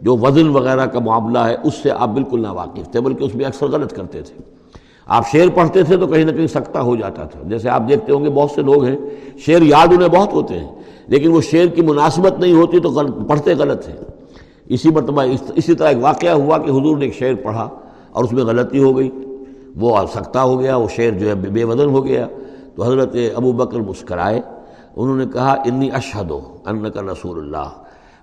[0.02, 3.34] جو وزن وغیرہ کا معاملہ ہے، اس سے آپ بالکل نہ واقف تھے، بلکہ اس
[3.34, 4.61] میں اکثر غلط کرتے تھے۔
[5.14, 8.12] آپ شعر پڑھتے تھے تو کہیں نہ کہیں سکتا ہو جاتا تھا۔ جیسے آپ دیکھتے
[8.12, 8.96] ہوں گے بہت سے لوگ ہیں،
[9.38, 10.68] شعر یاد انہیں بہت ہوتے ہیں،
[11.06, 12.90] لیکن وہ شعر کی مناسبت نہیں ہوتی تو
[13.28, 13.96] پڑھتے غلط ہیں۔
[14.66, 15.22] اسی مرتبہ
[15.54, 17.68] اسی طرح ایک واقعہ ہوا کہ حضور نے ایک شعر پڑھا
[18.12, 19.10] اور اس میں غلطی ہو گئی۔
[19.80, 22.26] وہ سکتا ہو گیا، وہ شعر جو ہے بے وزن ہو گیا۔
[22.74, 24.40] تو حضرت ابو بکر مسکرائے،
[24.96, 27.68] انہوں نے کہا، انی اشہد ہو ان کا رسول اللہ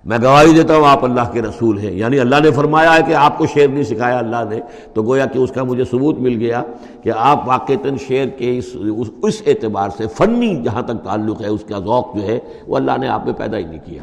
[0.04, 3.14] میں گواہی دیتا ہوں آپ اللہ کے رسول ہیں۔ یعنی اللہ نے فرمایا ہے کہ
[3.14, 4.60] آپ کو شعر نہیں سکھایا اللہ نے،
[4.94, 6.62] تو گویا کہ اس کا مجھے ثبوت مل گیا
[7.02, 8.76] کہ آپ واقعتاً شعر کے اس
[9.22, 12.92] اس اعتبار سے فنی جہاں تک تعلق ہے، اس کا ذوق جو ہے، وہ اللہ
[13.00, 14.02] نے آپ میں پیدا ہی نہیں کیا۔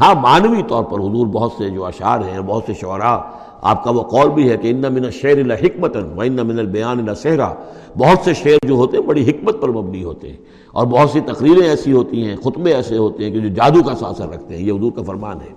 [0.00, 3.18] ہاں معنوی طور پر حضور بہت سے جو اشعار ہیں، بہت سے شعراء،
[3.62, 5.80] آپ کا وہ قول بھی ہے کہ ان من شعر اللہ
[6.16, 7.52] و ان من البیان اللہ صحرا
[7.98, 10.36] بہت سے شعر جو ہوتے ہیں، بڑی حکمت پر مبنی ہوتے ہیں۔
[10.76, 13.94] اور بہت سی تقریریں ایسی ہوتی ہیں، خطبے ایسے ہوتے ہیں کہ جو جادو کا
[13.94, 15.52] ساثر رکھتے ہیں، یہ حضور کا فرمان ہے۔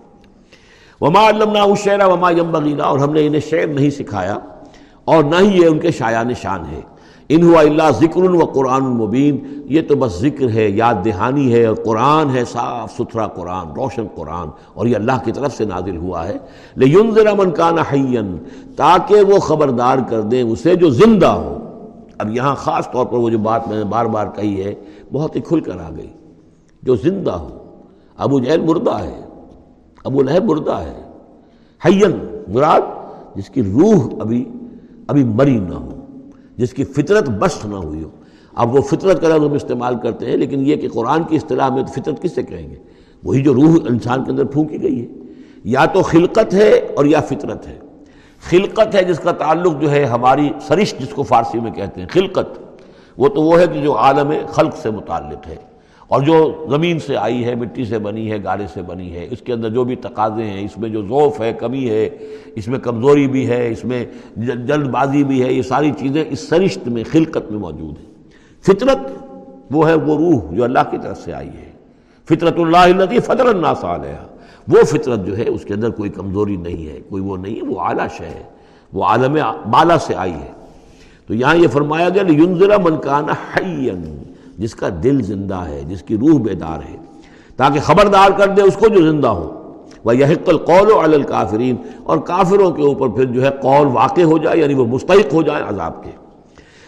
[1.01, 4.39] وما علمنا شعرا وما یم بغیرہ اور ہم نے انہیں شعر نہیں سکھایا
[5.05, 6.81] اور نہ ہی یہ ان کے شایان شان ہے
[7.29, 11.65] ان ہوا اللہ ذکر و قرآن المبین یہ تو بس ذکر ہے، یاد دہانی ہے،
[11.65, 15.97] اور قرآن ہے، صاف ستھرا قرآن، روشن قرآن، اور یہ اللہ کی طرف سے نازل
[15.97, 16.37] ہوا ہے۔
[16.75, 18.37] لیکن من کان حین
[18.75, 21.68] تاکہ وہ خبردار کر دیں اسے جو زندہ ہو۔
[22.19, 24.75] اب یہاں خاص طور پر وہ جو بات میں نے بار بار کہی ہے،
[25.13, 26.09] بہت ہی کھل کر آ گئی۔
[26.83, 27.75] جو زندہ ہو،
[28.17, 29.19] ابو جہل مردہ ہے،
[30.03, 31.01] ابو لہب مردہ ہے
[31.85, 32.81] حین مراد
[33.35, 34.45] جس کی روح ابھی
[35.07, 35.99] ابھی مری نہ ہو،
[36.57, 38.09] جس کی فطرت بست نہ ہوئی ہو۔
[38.53, 41.69] اب وہ فطرت کا لفظ ہم استعمال کرتے ہیں، لیکن یہ کہ قرآن کی اصطلاح
[41.69, 42.75] میں تو فطرت کس سے کہیں گے؟
[43.23, 45.07] وہی جو روح انسان کے اندر پھونکی گئی ہے۔
[45.63, 47.79] یا تو خلقت ہے اور یا فطرت ہے۔
[48.41, 52.07] خلقت ہے جس کا تعلق جو ہے ہماری سرش جس کو فارسی میں کہتے ہیں،
[52.07, 52.59] خلقت۔
[53.17, 55.55] وہ تو وہ ہے کہ جو عالم خلق سے متعلق ہے۔
[56.07, 59.39] اور جو زمین سے آئی ہے، مٹی سے بنی ہے، گارے سے بنی ہے، اس
[59.39, 62.09] کے اندر جو بھی تقاضے ہیں، اس میں جو ذوف ہے، کمی ہے،
[62.55, 64.05] اس میں کمزوری بھی ہے، اس میں
[64.37, 68.13] جلد بازی بھی ہے، یہ ساری چیزیں اس سرشت میں، خلقت میں موجود ہیں۔
[68.61, 68.99] فطرت
[69.71, 71.71] وہ ہے وہ روح جو اللہ کی طرف سے آئی ہے۔
[72.25, 74.27] فطرت اللہ اللہ فطر الناس علیہ
[74.69, 77.61] وہ فطرت جو ہے اس کے اندر کوئی کمزوری نہیں ہے، کوئی وہ نہیں ہے،
[77.61, 78.43] وہ اعلیٰ شے ہے،
[78.93, 79.37] وہ عالم
[79.71, 80.51] بالا سے آئی ہے۔
[81.27, 84.23] تو یہاں یہ فرمایا گیا یونزرا منکانہ حین
[84.57, 86.97] جس کا دل زندہ ہے، جس کی روح بیدار ہے،
[87.57, 89.55] تاکہ خبردار کر دے اس کو جو زندہ ہو۔
[90.03, 94.37] وہ یہ القول و الکافرین اور کافروں کے اوپر پھر جو ہے قول واقع ہو
[94.37, 96.11] جائے یعنی وہ مستحق ہو جائے عذاب کے۔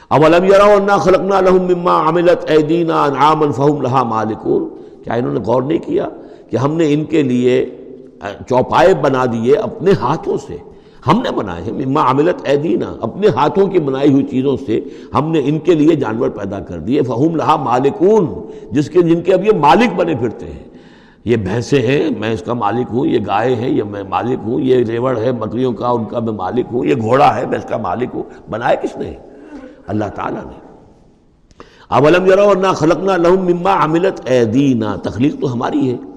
[0.09, 4.69] اب علم یار خلقنا لہم مما عملت ایدینا انعاما فہم لہا مالکون۔
[5.03, 6.07] کیا انہوں نے غور نہیں کیا؟
[6.51, 7.75] کہ ہم نے ان کے لیے
[8.49, 10.57] چوپائے بنا دیے اپنے ہاتھوں سے۔
[11.07, 14.79] ہم نے بنائے ہیں مما عملت ایدینا، اپنے ہاتھوں کی بنائی ہوئی چیزوں سے
[15.13, 19.21] ہم نے ان کے لیے جانور پیدا کر دیے۔ فہم لہا مالکون، جس کے، جن
[19.21, 20.63] کے اب یہ مالک بنے پھرتے ہیں۔
[21.25, 24.61] یہ بھینسیں ہیں، میں اس کا مالک ہوں، یہ گائے ہیں، یہ میں مالک ہوں،
[24.61, 27.65] یہ ریوڑ ہے، بکریوں کا ان کا میں مالک ہوں، یہ گھوڑا ہے، میں اس
[27.69, 29.13] کا مالک ہوں۔ بنائے کس نے؟
[29.87, 30.59] اللہ تعالیٰ نے۔
[31.89, 32.25] اب علم
[32.59, 36.10] نہ خلقنا لہم مما عملت ایدینا، تخلیق تو ہماری ہے۔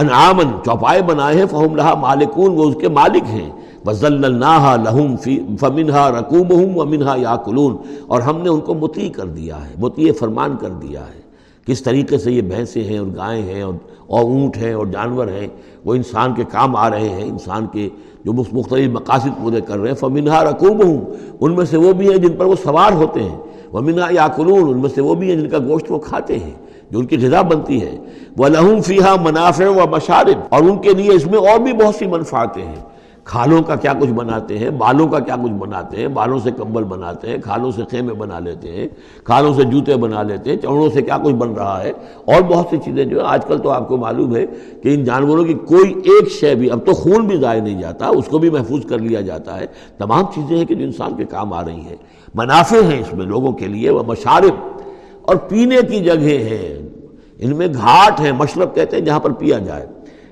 [0.00, 3.50] انعامن چوپائے بنائے ہیں فہم لہا مالکون وہ اس کے مالک ہیں۔
[3.86, 7.76] وزلناہا لہم فی فمنہا رکوبہم ومنہا یاکلون
[8.06, 11.20] اور ہم نے ان کو مطیع کر دیا ہے مطیع فرمان کر دیا ہے۔
[11.66, 13.74] کس طریقے سے یہ بھینسیں ہیں اور گائیں ہیں اور
[14.06, 15.48] اور اونٹ ہیں اور جانور ہیں،
[15.84, 17.88] وہ انسان کے کام آ رہے ہیں، انسان کے
[18.24, 21.04] جو مختلف مقاصد پورے کر رہے ہیں۔ فمنہا رکوب ہوں
[21.40, 23.36] ان میں سے وہ بھی ہیں جن پر وہ سوار ہوتے ہیں۔
[23.72, 26.38] وہ منا یا قلون ان میں سے وہ بھی ہیں جن کا گوشت وہ کھاتے
[26.38, 27.98] ہیں۔ جو ان کی غذا بنتی ہے۔
[28.36, 31.94] وہ لہم فیحا منافع و مشارب اور ان کے لیے اس میں اور بھی بہت
[31.94, 36.08] سی منفاطیں ہیں۔ کھالوں کا کیا کچھ بناتے ہیں، بالوں کا کیا کچھ بناتے ہیں،
[36.08, 38.88] بالوں سے کمبل بناتے ہیں، کھالوں سے خیمے بنا لیتے ہیں،
[39.24, 41.90] کھالوں سے جوتے بنا لیتے ہیں، چوڑوں سے کیا کچھ بن رہا ہے۔
[42.24, 44.46] اور بہت سی چیزیں جو ہیں، آج کل تو آپ کو معلوم ہے
[44.82, 48.06] کہ ان جانوروں کی کوئی ایک شے بھی، اب تو خون بھی ضائع نہیں جاتا،
[48.06, 49.66] اس کو بھی محفوظ کر لیا جاتا ہے۔
[49.98, 51.96] تمام چیزیں ہیں کہ جو انسان کے کام آ رہی ہیں۔
[52.34, 54.78] منافع ہیں اس میں لوگوں کے لیے وہ مشارب
[55.28, 56.88] اور پینے کی جگہیں ہیں
[57.38, 59.86] ان میں گھاٹ ہیں مشرب کہتے ہیں، جہاں پر پیا جائے۔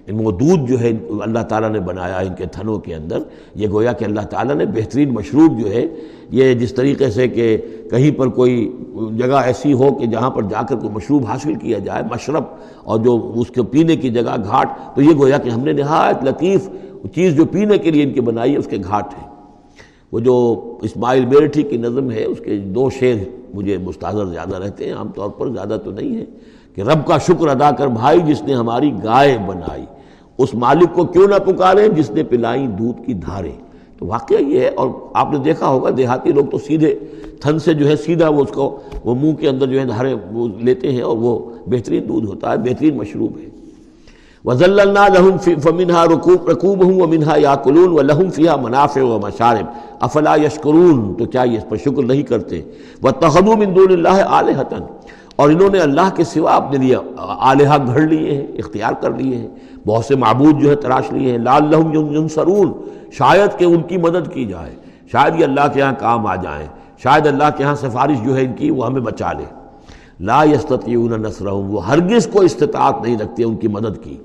[0.07, 0.91] ان وہ دودھ جو ہے،
[1.25, 3.19] اللہ تعالیٰ نے بنایا ان کے تھنوں کے اندر۔
[3.55, 5.87] یہ گویا کہ اللہ تعالیٰ نے بہترین مشروب جو ہے،
[6.31, 7.57] یہ جس طریقے سے کہ
[7.91, 8.73] کہیں پر کوئی
[9.19, 12.45] جگہ ایسی ہو کہ جہاں پر جا کر کوئی مشروب حاصل کیا جائے، مشرب
[12.85, 16.25] اور جو اس کے پینے کی جگہ گھاٹ، تو یہ گویا کہ ہم نے نہایت
[16.25, 16.69] لطیف
[17.15, 19.36] چیز جو پینے کے لیے ان کی بنائی ہے، اس کے گھاٹ ہیں۔
[20.13, 20.35] وہ جو
[20.83, 23.17] اسماعیل بیرٹھی کی نظم ہے، اس کے دو شعر
[23.55, 26.25] مجھے مستحضر زیادہ رہتے ہیں، عام طور پر زیادہ تو نہیں ہے
[26.75, 29.85] کہ رب کا شکر ادا کر بھائی جس نے ہماری گائے بنائی،
[30.39, 33.53] اس مالک کو کیوں نہ پکارے جس نے پلائی دودھ کی دھارے۔
[33.99, 36.95] تو واقعہ یہ ہے، اور آپ نے دیکھا ہوگا، دیہاتی لوگ تو سیدھے
[37.41, 40.15] تھن سے جو ہے سیدھا وہ اس کو، وہ منہ کے اندر جو ہے دھارے
[40.33, 43.49] وہ لیتے ہیں اور وہ بہترین دودھ ہوتا ہے، بہترین مشروب ہے۔
[44.47, 49.67] وزل اللہ لہم فمنہا رکوب ہوں و منہا یا قلون و لہم منافع و مشارب
[50.01, 52.63] افلا یشکرون تو کیا یہ اس پر شکر نہیں کرتے؟
[53.03, 54.75] وہ تخدو من دون اللہ علیہ
[55.37, 59.37] اور انہوں نے اللہ کے سوا اپنے لیے آلیہ گھڑ لیے ہیں، اختیار کر لیے
[59.37, 59.49] ہیں۔
[59.87, 62.73] بہت سے معبود جو ہے تراش لیے ہیں۔ لال لہم ینصرون
[63.13, 64.75] شاید کہ ان کی مدد کی جائے۔
[65.13, 66.67] شاید یہ اللہ کے ہاں کام آ جائیں۔
[67.03, 69.45] شاید اللہ کے ہاں سفارش جو ہے ان کی وہ ہمیں بچا لے۔
[70.21, 74.17] لا یستطیعون نصرہم وہ ہرگز کو استطاعت نہیں رکھتے ان کی مدد کی۔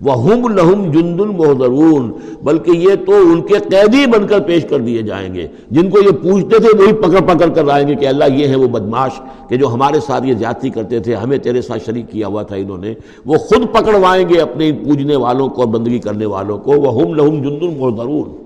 [0.00, 2.10] وہ ہم لہم جند المحدرون
[2.44, 6.00] بلکہ یہ تو ان کے قیدی بن کر پیش کر دیے جائیں گے، جن کو
[6.00, 9.20] یہ پوچھتے تھے وہی پکڑ پکڑ کر لائیں گے کہ اللہ یہ ہے وہ بدماش
[9.48, 12.56] کہ جو ہمارے ساتھ یہ زیادتی کرتے تھے، ہمیں تیرے ساتھ شریک کیا ہوا تھا
[12.56, 12.94] انہوں نے،
[13.26, 17.14] وہ خود پکڑوائیں گے اپنے پوجنے والوں کو اور بندگی کرنے والوں کو۔ وہ ہم
[17.14, 18.36] لہم جند المحدرون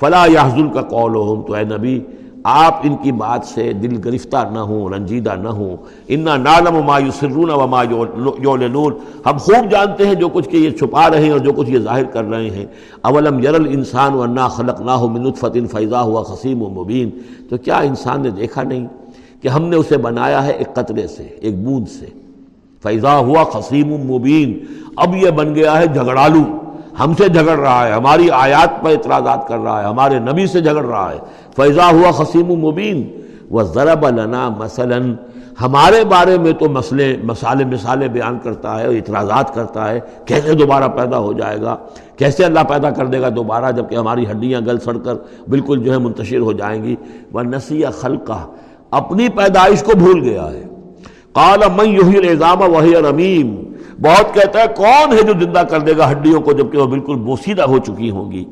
[0.00, 1.12] فلاں یاحض کا قول
[1.46, 1.98] تو اے نبی
[2.44, 5.76] آپ ان کی بات سے دل گرفتہ نہ ہوں، رنجیدہ نہ ہوں۔
[6.08, 8.92] انا نالم ما یسرون و ما یعلنون
[9.26, 11.78] ہم خوب جانتے ہیں جو کچھ کہ یہ چھپا رہے ہیں اور جو کچھ یہ
[11.78, 12.66] ظاہر کر رہے ہیں۔
[13.02, 17.10] اولم یر الانسان و نا خلق نہ ہو منت فیضا ہوا خسیم و مبین
[17.50, 18.86] تو کیا انسان نے دیکھا نہیں
[19.42, 22.06] کہ ہم نے اسے بنایا ہے ایک قطرے سے، ایک بوند سے؟
[22.82, 24.58] فیضا ہوا خسیم و مبین
[24.96, 26.63] اب یہ بن گیا ہے جھگڑالو۔
[27.00, 30.60] ہم سے جھگڑ رہا ہے، ہماری آیات پر اعتراضات کر رہا ہے، ہمارے نبی سے
[30.60, 31.18] جھگڑ رہا ہے۔
[31.56, 33.10] فیضا ہوا خسیم مبین
[33.50, 34.98] وہ ضرب لنا مثلا۔
[35.60, 40.88] ہمارے بارے میں تو مسئلے، مسالے مثالے بیان کرتا ہے، اعتراضات کرتا ہے۔ کیسے دوبارہ
[40.88, 41.76] پیدا ہو جائے گا؟
[42.16, 45.14] کیسے اللہ پیدا کر دے گا دوبارہ جبکہ ہماری ہڈیاں گل سڑ کر
[45.48, 46.96] بالکل جو ہے منتشر ہو جائیں گی۔
[47.32, 48.46] وہ نسیہ خلقہ
[48.90, 50.64] اپنی پیدائش کو بھول گیا ہے۔
[51.32, 55.96] قال من یحیی العظام وهي رمیم بہت کہتا ہے، کون ہے جو زندہ کر دے
[55.96, 58.44] گا ہڈیوں کو جبکہ وہ بالکل بوسیدہ ہو چکی ہوں گی؟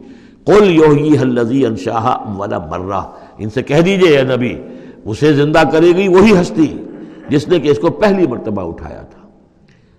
[0.45, 3.01] قل یحیی الذی انشاها ولا مرہ۔
[3.38, 4.57] ان سے کہہ دیجیے اے نبی،
[5.05, 6.84] اسے زندہ کرے گی وہی ہستی
[7.28, 9.28] جس نے کہ اس کو پہلی مرتبہ اٹھایا تھا۔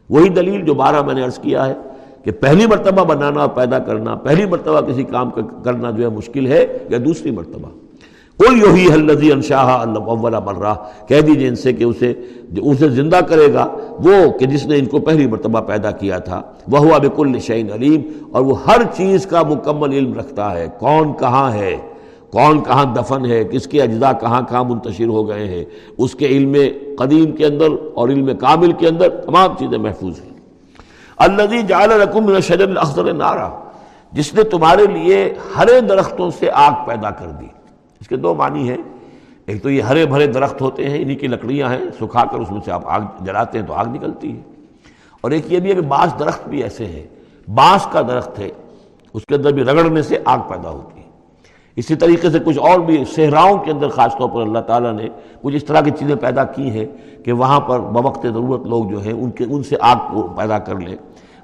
[0.10, 1.74] وہی دلیل جو بارہ میں نے عرض کیا ہے
[2.24, 5.30] کہ پہلی مرتبہ بنانا اور پیدا کرنا، پہلی مرتبہ کسی کام
[5.64, 7.70] کرنا جو ہے مشکل ہے یا دوسری مرتبہ؟
[8.40, 10.74] کوئی یہی حلزی انشاہ اللہ اولا مرہ،
[11.08, 12.14] کہہ دیجیے ان سے کہ اسے
[12.62, 13.66] اسے زندہ کرے گا،
[14.00, 17.72] وہ کہ جس نے ان کو پہلی مرتبہ پیدا کیا تھا وہ ہوا بکل شعین
[17.72, 21.76] علیم، اور وہ ہر چیز کا مکمل علم رکھتا ہے۔ کون کہاں ہے؟
[22.32, 25.66] کون کہاں دفن ہے؟ کس کے اجزاء کہاں کہاں منتشر ہو گئے ہیں؟
[25.98, 26.56] اس کے علم
[26.98, 30.38] قدیم کے اندر اور علم کامل کے اندر تمام چیزیں محفوظ ہیں۔
[31.18, 33.50] النزی جال رقم شجر الاخضر نارا،
[34.12, 37.48] جس نے تمہارے لیے ہرے درختوں سے آگ پیدا کر دی۔
[38.04, 38.78] اس کے دو معنی ہیں۔
[39.46, 42.52] ایک تو یہ ہرے بھرے درخت ہوتے ہیں، انہی کی لکڑیاں ہیں، سکھا کر اس
[42.52, 44.42] میں سے آپ آگ جلاتے ہیں تو آگ نکلتی ہے۔
[45.22, 47.04] اور ایک یہ بھی ہے کہ بانس درخت بھی ایسے ہیں،
[47.50, 48.50] بانس کا درخت ہے،
[49.14, 51.10] اس کے اندر بھی رگڑنے سے آگ پیدا ہوتی ہے۔
[51.76, 55.08] اسی طریقے سے کچھ اور بھی صحراؤں کے اندر خاص طور پر اللہ تعالیٰ نے
[55.42, 56.86] کچھ اس طرح کی چیزیں پیدا کی ہیں
[57.26, 60.60] کہ وہاں پر بوقت ضرورت لوگ جو ہیں، ان کے، ان سے آگ کو پیدا
[60.60, 60.98] کر لیں۔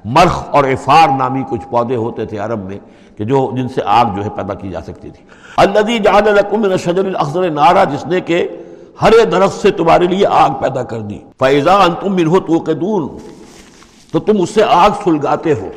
[0.06, 2.78] مرخ اور افار نامی کچھ پودے ہوتے تھے عرب میں
[3.18, 5.26] کہ جو، جن سے آگ جو ہے پیدا کی جا سکتی تھی۔
[5.60, 8.48] الدی جان من شجر الاخضر نارا، جس نے کہ
[9.02, 12.74] ہرے درخت سے تمہارے لیے آگ پیدا کر دی۔ فیضا انتم منہ تو کے
[14.12, 15.70] تو تم اس سے آگ سلگاتے ہو۔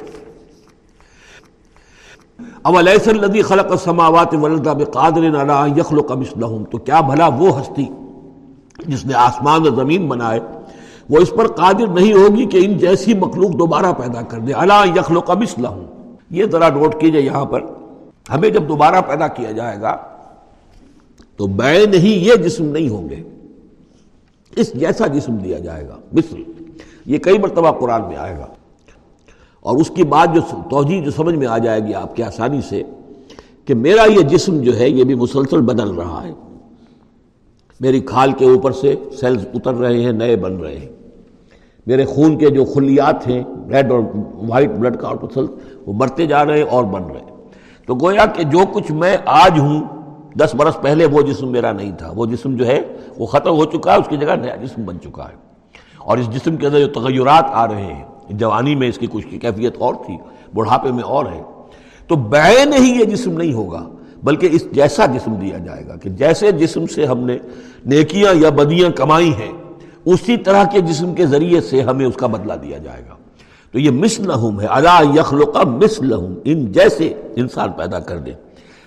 [2.64, 7.86] اب علیہ الذی خلق السماوات والارض بقادر علی یخلق مثلهم؟ تو کیا بھلا وہ ہستی
[8.86, 10.40] جس نے آسمان و زمین بنائے،
[11.10, 14.86] وہ اس پر قادر نہیں ہوگی کہ ان جیسی مخلوق دوبارہ پیدا کر دے۔ اللہ
[14.96, 15.84] یخلق مثلهم۔
[16.30, 17.60] یہ ذرا نوٹ کیجیے یہاں پر۔
[18.30, 19.96] ہمیں جب دوبارہ پیدا کیا جائے گا
[21.36, 23.22] تو بے نہیں، یہ جسم نہیں ہوں گے۔
[24.56, 26.42] اس جیسا جسم دیا جائے گا۔ مثل،
[27.06, 28.46] یہ کئی مرتبہ قرآن میں آئے گا۔
[29.60, 32.60] اور اس کی بات جو توجہ، جو سمجھ میں آ جائے گی آپ کے آسانی
[32.68, 32.82] سے
[33.64, 36.32] کہ میرا یہ جسم جو ہے، یہ بھی مسلسل بدل رہا ہے۔
[37.80, 40.88] میری کھال کے اوپر سے سیلز اتر رہے ہیں، نئے بن رہے ہیں۔
[41.86, 44.00] میرے خون کے جو خلیات ہیں ریڈ اور
[44.34, 45.12] وائٹ بلڈ کا
[45.86, 47.31] وہ بڑھتے جا رہے ہیں اور بن رہے ہیں۔
[47.86, 49.84] تو گویا کہ جو کچھ میں آج ہوں،
[50.38, 52.80] دس برس پہلے وہ جسم میرا نہیں تھا۔ وہ جسم جو ہے،
[53.18, 55.52] وہ ختم ہو چکا ہے، اس کی جگہ نیا جسم بن چکا ہے۔
[55.98, 59.26] اور اس جسم کے اندر جو تغیرات آ رہے ہیں جوانی میں اس کی کچھ
[59.26, 60.16] کی کیفیت اور تھی،
[60.54, 61.42] بڑھاپے میں اور ہے۔
[62.08, 63.88] تو بین ہی یہ جسم نہیں ہوگا،
[64.22, 67.38] بلکہ اس جیسا جسم دیا جائے گا کہ جیسے جسم سے ہم نے
[67.86, 69.52] نیکیاں یا بدیاں کمائی ہیں،
[70.04, 73.14] اسی طرح کے جسم کے ذریعے سے ہمیں اس کا بدلہ دیا جائے گا۔
[73.72, 78.32] تو یہ مثلہم ہے، الا یخلق مثلہم، ان جیسے انسان پیدا کر دے۔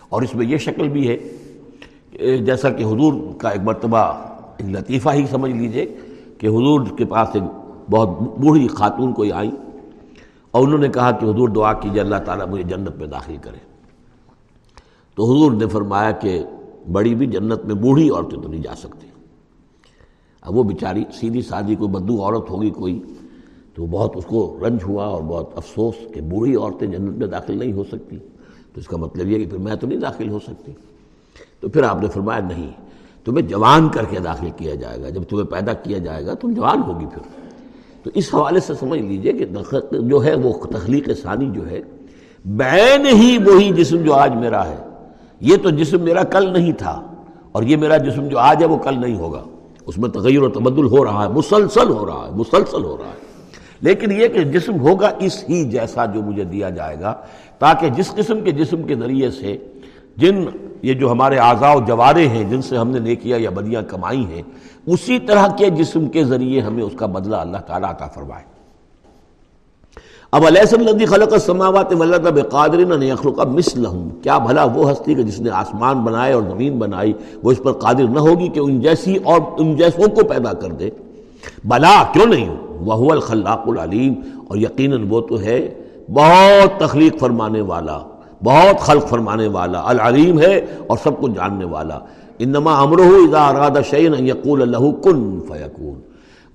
[0.09, 1.17] اور اس میں یہ شکل بھی ہے
[2.37, 3.97] جیسا کہ حضور کا ایک مرتبہ
[4.57, 5.97] ایک لطیفہ ہی سمجھ لیجیے
[6.37, 7.43] کہ حضور کے پاس ایک
[7.91, 8.09] بہت
[8.39, 9.51] بوڑھی خاتون کوئی آئی
[10.51, 13.57] اور انہوں نے کہا کہ حضور دعا کیجیے اللہ تعالیٰ مجھے جنت میں داخل کرے۔
[15.15, 16.43] تو حضور نے فرمایا کہ
[16.91, 19.07] بڑی بھی جنت میں بوڑھی عورتیں تو نہیں جا سکتی۔
[20.41, 23.03] اب وہ بیچاری، سیدھی سادھی کوئی بدو عورت ہوگی کوئی
[23.75, 27.57] تو بہت اس کو رنج ہوا اور بہت افسوس کہ بوڑھی عورتیں جنت میں داخل
[27.59, 28.17] نہیں ہو سکتی۔
[28.73, 30.71] تو اس کا مطلب یہ کہ پھر میں تو نہیں داخل ہو سکتی۔
[31.59, 32.71] تو پھر آپ نے فرمایا نہیں،
[33.25, 36.53] تمہیں جوان کر کے داخل کیا جائے گا۔ جب تمہیں پیدا کیا جائے گا تم
[36.53, 37.21] جوان ہوگی پھر۔
[38.03, 39.45] تو اس حوالے سے سمجھ لیجیے کہ
[39.91, 41.81] جو ہے وہ تخلیق ثانی جو ہے،
[42.45, 44.77] بین ہی وہی جسم جو آج میرا ہے۔
[45.39, 47.13] یہ تو جسم میرا کل نہیں تھا
[47.51, 49.43] اور یہ میرا جسم جو آج ہے وہ کل نہیں ہوگا۔
[49.85, 53.05] اس میں تغیر و تبدل ہو رہا ہے، مسلسل ہو رہا ہے، مسلسل ہو رہا
[53.05, 53.24] ہے۔
[53.81, 57.13] لیکن یہ کہ جسم ہوگا اس ہی جیسا جو مجھے دیا جائے گا،
[57.59, 59.57] تاکہ جس قسم کے جسم کے ذریعے سے
[60.17, 60.45] جن
[60.83, 64.25] یہ جو ہمارے اعضاء و جوارے ہیں، جن سے ہم نے نیکیاں یا بدیاں کمائی
[64.25, 64.41] ہیں،
[64.87, 68.43] اسی طرح کے جسم کے ذریعے ہمیں اس کا بدلہ اللہ تعالیٰ عطا فرمائے۔
[70.33, 75.39] اب علیہ الذی خلق السماوات والارض بقادر یخلق مثلهم کیا بھلا وہ ہستی کہ جس
[75.41, 77.13] نے آسمان بنائے اور زمین بنائی،
[77.43, 80.71] وہ اس پر قادر نہ ہوگی کہ ان جیسی اور ان جیسوں کو پیدا کر
[80.71, 80.89] دے۔
[81.65, 82.49] بلا کیوں نہیں
[82.79, 84.13] وہ الخلاق العلیم
[84.47, 85.73] اور یقیناً وہ تو ہے
[86.09, 87.99] بہت تخلیق فرمانے والا،
[88.43, 91.99] بہت خلق فرمانے والا، العلیم ہے اور سب کو جاننے والا۔
[92.39, 96.01] انما امرہ اذا اراد شیئا ان یقول له کن فیکون۔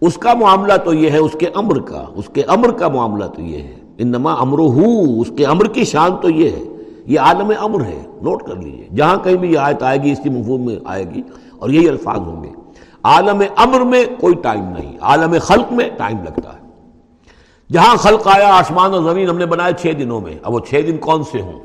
[0.00, 3.24] اس کا معاملہ تو یہ ہے، اس کے امر کا، اس کے امر کا معاملہ
[3.24, 4.86] تو یہ ہے۔ انما امرہ،
[5.20, 6.64] اس کے امر کی شان تو یہ ہے۔
[7.06, 10.20] یہ عالم امر ہے، نوٹ کر لیجیے۔ جہاں کہیں بھی یہ آیت آئے گی اس
[10.22, 11.22] کی مفہوم میں آئے گی
[11.58, 12.59] اور یہی الفاظ ہوں گے۔
[13.02, 16.60] عالم امر میں کوئی ٹائم نہیں، عالم خلق میں ٹائم لگتا ہے۔
[17.72, 20.80] جہاں خلق آیا، آسمان اور زمین ہم نے بنائے چھ دنوں میں، اب وہ چھ
[20.86, 21.60] دن کون سے ہوں؟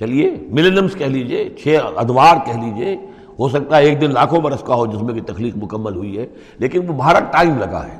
[0.00, 2.96] چلیے ملینمس کہہ لیجیے، چھ ادوار کہہ لیجیے۔
[3.38, 6.18] ہو سکتا ہے ایک دن لاکھوں برس کا ہو جس میں کہ تخلیق مکمل ہوئی
[6.18, 6.26] ہے،
[6.58, 7.98] لیکن وہ بھارت ٹائم لگا ہے۔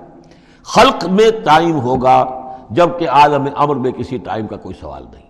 [0.62, 5.26] خلق میں ٹائم ہوگا جبکہ عالم امر میں کسی ٹائم کا کوئی سوال نہیں۔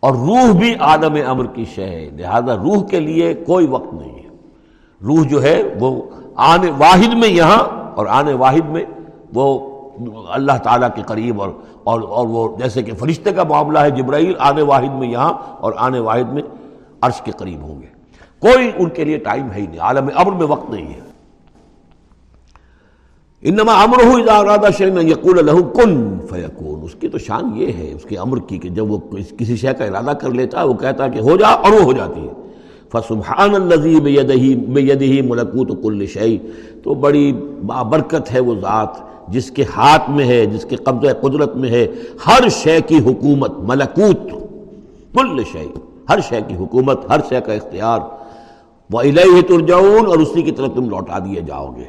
[0.00, 4.14] اور روح بھی عالم امر کی شے ہے، لہذا روح کے لیے کوئی وقت نہیں
[4.14, 4.28] ہے۔
[5.04, 6.02] روح جو ہے وہ
[6.36, 7.58] آنے واحد میں یہاں
[7.94, 8.84] اور آنے واحد میں
[9.34, 9.70] وہ
[10.32, 11.50] اللہ تعالیٰ کے قریب اور
[11.84, 15.72] اور اور وہ جیسے کہ فرشتے کا معاملہ ہے جبرائیل، آنے واحد میں یہاں اور
[15.76, 16.42] آنے واحد میں
[17.00, 17.86] عرش کے قریب ہوں گے۔
[18.38, 21.00] کوئی ان کے لیے ٹائم ہے ہی نہیں، عالم امر میں وقت نہیں ہے۔
[23.42, 27.72] انما امر ہو ارادہ شہ میں یقول لہو کن فیقون اس کی تو شان یہ
[27.72, 28.98] ہے، اس کے امر کی کہ جب وہ
[29.38, 31.80] کسی شے کا ارادہ کر لیتا ہے، وہ کہتا ہے کہ ہو جا اور وہ
[31.80, 32.32] ہو جاتی ہے۔
[32.92, 36.38] فسبحان الزی بے یدہی ملکوت کل شعی
[36.82, 37.32] تو بڑی
[37.66, 38.88] بابرکت ہے وہ ذات،
[39.28, 41.86] جس کے ہاتھ میں ہے، جس کے قبضہ قدرت میں ہے۔
[42.26, 44.30] ہر شے کی حکومت ملکوت
[45.14, 45.66] کل شعی
[46.08, 47.98] ہر شے کی حکومت، ہر شے کا اختیار۔
[48.90, 51.84] وہ الہ ترجعون اور اسی کی طرف تم لوٹا دیے جاؤ گے۔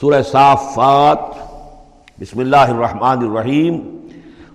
[0.00, 1.18] سورہ صافات،
[2.20, 3.78] بسم اللہ الرحمن الرحیم۔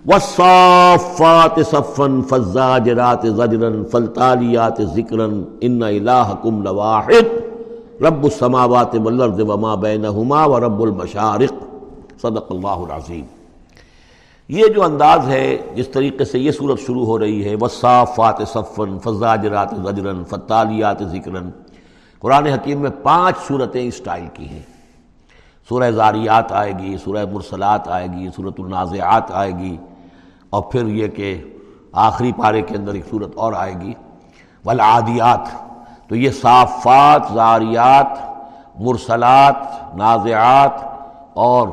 [0.08, 5.24] والصافات صفا فالزاجرات زجرا فالتالیات ذکرا
[5.60, 8.02] ان الہکم لواحد.
[8.02, 11.52] رب السماوات والارض وما بینہما ورب المشارق.
[12.22, 13.24] صدق اللہ العظیم.
[14.48, 18.98] یہ جو انداز ہے، جس طریقے سے یہ صورت شروع ہو رہی ہے وصافات صفن
[19.04, 21.50] فضاجرات زجرن فتالیات ذکرن
[22.20, 24.62] قرآن حکیم میں پانچ صورتیں اس ٹائل کی ہیں۔
[25.68, 29.76] سورہ زاریات آئے گی، سورہ مرسلات آئے گی صورت النازعات آئے گی
[30.50, 31.42] اور پھر یہ کہ
[31.92, 33.94] آخری پارے کے اندر ایک صورت اور آئے گی۔
[34.64, 35.40] والعادیات،
[36.08, 38.36] تو یہ صافات، زاریات،
[38.80, 39.56] مرسلات،
[39.96, 40.72] نازعات
[41.34, 41.68] اور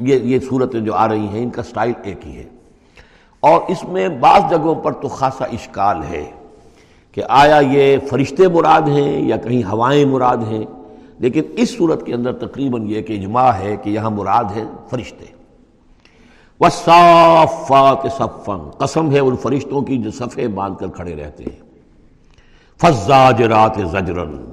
[0.00, 2.44] یہ یہ صورتیں جو آ رہی ہیں، ان کا سٹائل ایک ہی ہے۔
[3.40, 6.30] اور اس میں بعض جگہوں پر تو خاصا اشکال ہے
[7.12, 10.64] کہ آیا یہ فرشتے مراد ہیں یا کہیں ہوائیں مراد ہیں،
[11.18, 15.35] لیکن اس صورت کے اندر تقریباً یہ کہ اجماع ہے کہ یہاں مراد ہے فرشتے۔
[16.60, 21.66] وہ صافات صفن قسم ہے ان فرشتوں کی جو صفحے باندھ کر کھڑے رہتے ہیں۔
[22.80, 24.44] فضاج رات زجرن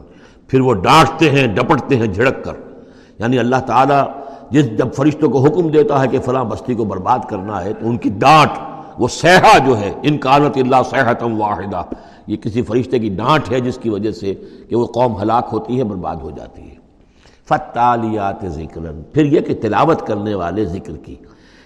[0.47, 2.53] پھر وہ ڈانٹتے ہیں، ڈپٹتے ہیں جھڑک کر۔
[3.19, 4.03] یعنی اللہ تعالیٰ
[4.49, 7.89] جس جب فرشتوں کو حکم دیتا ہے کہ فلاں بستی کو برباد کرنا ہے، تو
[7.89, 8.49] ان کی ڈانٹ،
[8.99, 11.81] وہ سیاح جو ہے انکانت اللہ صحتم واحدہ۔
[12.27, 14.33] یہ کسی فرشتے کی ڈانٹ ہے جس کی وجہ سے
[14.69, 16.75] کہ وہ قوم ہلاک ہوتی ہے، برباد ہو جاتی ہے۔
[17.45, 18.81] فتالیات ذکر
[19.13, 21.15] پھر یہ کہ تلاوت کرنے والے ذکر کی۔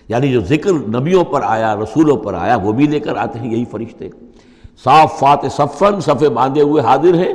[0.10, 3.52] یعنی جو ذکر نبیوں پر آیا، رسولوں پر آیا، وہ بھی لے کر آتے ہیں
[3.52, 4.10] یہی فرشتے۔
[4.84, 7.34] صاف فات صفن صفے باندھے ہوئے حاضر ہیں۔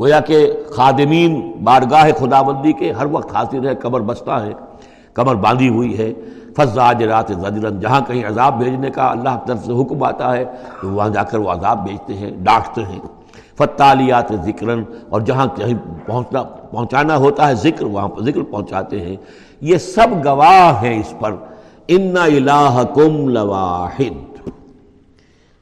[0.00, 4.52] گویا کہ خادمین بارگاہ خدا بندی کے ہر وقت حاضر ہے کمر بستہ ہے
[5.14, 6.14] کمر باندھی ہوئی ہے۔
[6.56, 10.44] فضاج رات زجرن، جہاں کہیں عذاب بھیجنے کا اللہ کی طرف سے حکم آتا ہے،
[10.80, 12.98] تو وہاں جا کر وہ عذاب بھیجتے ہیں، ڈانٹتے ہیں۔
[13.56, 15.74] فتالیات ذکرن، اور جہاں کہیں
[16.06, 19.16] پہنچنا، پہنچانا ہوتا ہے ذکر، وہاں پر ذکر پہنچاتے ہیں۔
[19.60, 21.34] یہ سب گواہ ہیں اس پر۔
[21.88, 24.48] ان الہکم لواحد۔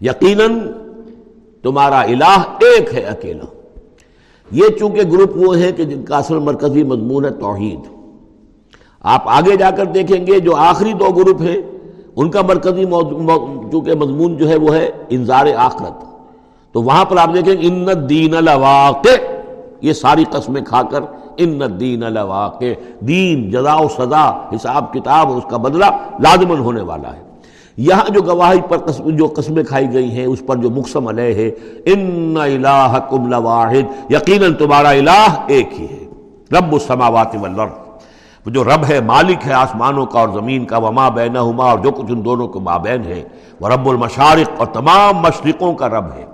[0.01, 0.61] یقیناً
[1.63, 3.45] تمہارا الہ ایک ہے اکیلا۔
[4.51, 7.81] یہ چونکہ گروپ وہ ہیں کہ جن کا اصل مرکزی مضمون ہے توحید۔
[9.01, 11.57] آپ آگے جا کر دیکھیں گے جو آخری دو گروپ ہیں،
[12.17, 12.85] ان کا مرکزی
[13.73, 16.05] چونکہ مضمون جو ہے وہ ہے انظار آخرت۔
[16.73, 19.09] تو وہاں پر آپ دیکھیں گے ان دین الواقع
[19.81, 21.01] یہ ساری قسمیں کھا کر
[21.37, 22.65] ان دین الواقع
[23.01, 25.85] دین، جزا و سزا، حساب کتاب اور اس کا بدلہ
[26.19, 27.23] لازمن ہونے والا ہے۔
[27.77, 31.35] یہاں جو گواہی پر قسم جو قسمیں کھائی گئی ہیں، اس پر جو مقسم علیہ
[31.35, 31.51] ہے،
[31.85, 36.05] ان الہکم لواحد، یقیناً تمہارا الہ ایک ہی ہے۔
[36.59, 37.71] رب السماوات والارض۔
[38.47, 42.07] جو رب ہے، مالک ہے، آسمانوں کا اور زمین کا، وما بینہما، اور جو کچھ
[42.09, 43.23] ان دونوں کے مابین ہے،
[43.61, 46.25] وہ رب المشارق اور تمام مشرقوں کا رب ہے۔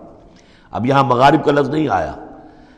[0.70, 2.12] اب یہاں مغارب کا لفظ نہیں آیا۔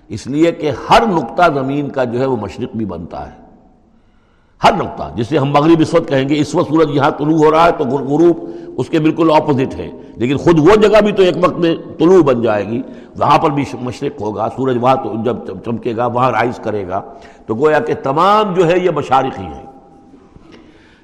[0.09, 3.45] اس لیے کہ ہر نقطہ زمین کا جو ہے وہ مشرق بھی بنتا ہے۔
[4.65, 7.51] ہر نقطہ، جسے ہم مغرب اس وقت کہیں گے، اس وقت سورج یہاں طلوع ہو
[7.51, 11.23] رہا ہے تو غروب اس کے بالکل اپوزٹ ہے۔ لیکن خود وہ جگہ بھی تو
[11.23, 12.83] ایک وقت میں طلوع بن جائے گی۔
[13.19, 17.03] وہاں پر بھی مشرق ہوگا، سورج وہاں تو جب چمکے گا، وہاں رائز کرے گا۔
[17.47, 19.67] تو گویا کہ تمام جو ہے یہ مشارق ہی ہیں۔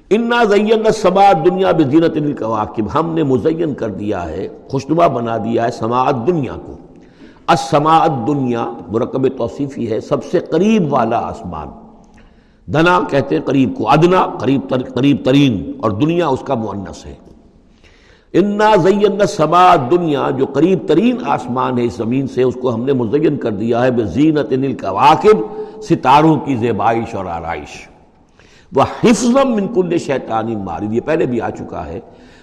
[0.09, 5.65] انا زین سماعت دنیا بزینت القواقب ہم نے مزین کر دیا ہے، خوشنما بنا دیا
[5.65, 6.77] ہے سماعت دنیا کو۔
[7.51, 11.67] السماعت دنیا مرکب توصیفی ہے، سب سے قریب والا آسمان۔
[12.73, 17.05] دنا کہتے ہیں قریب کو، ادنا قریب تر، قریب ترین، اور دنیا اس کا معنس
[17.05, 17.15] ہے۔
[18.33, 22.83] انا زین سما دنیا جو قریب ترین آسمان ہے اس زمین سے، اس کو ہم
[22.83, 27.87] نے مزین کر دیا ہے بے زینت واقب ستاروں کی زیبائش اور آرائش۔
[28.75, 29.35] وہ حفظ
[29.75, 31.99] کل شیطانی مارد۔ یہ پہلے بھی آ چکا ہے۔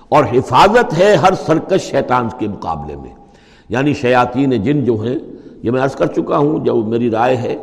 [0.08, 3.27] اور حفاظت ہے ہر سرکش شیطان کے مقابلے میں۔
[3.68, 5.18] یعنی شیاطین جن جو ہیں،
[5.62, 7.56] یہ میں عرض کر چکا ہوں، جو میری رائے ہے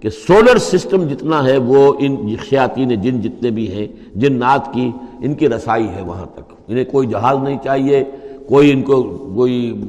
[0.00, 4.40] کہ سولر سسٹم جتنا ہے، وہ ان خیاتین جن جتنے بھی ہیں جن
[4.74, 4.90] کی
[5.20, 8.04] ان کی رسائی ہے وہاں تک۔ انہیں کوئی جہاز نہیں چاہیے،
[8.46, 9.02] کوئی ان کو،
[9.34, 9.80] کوئی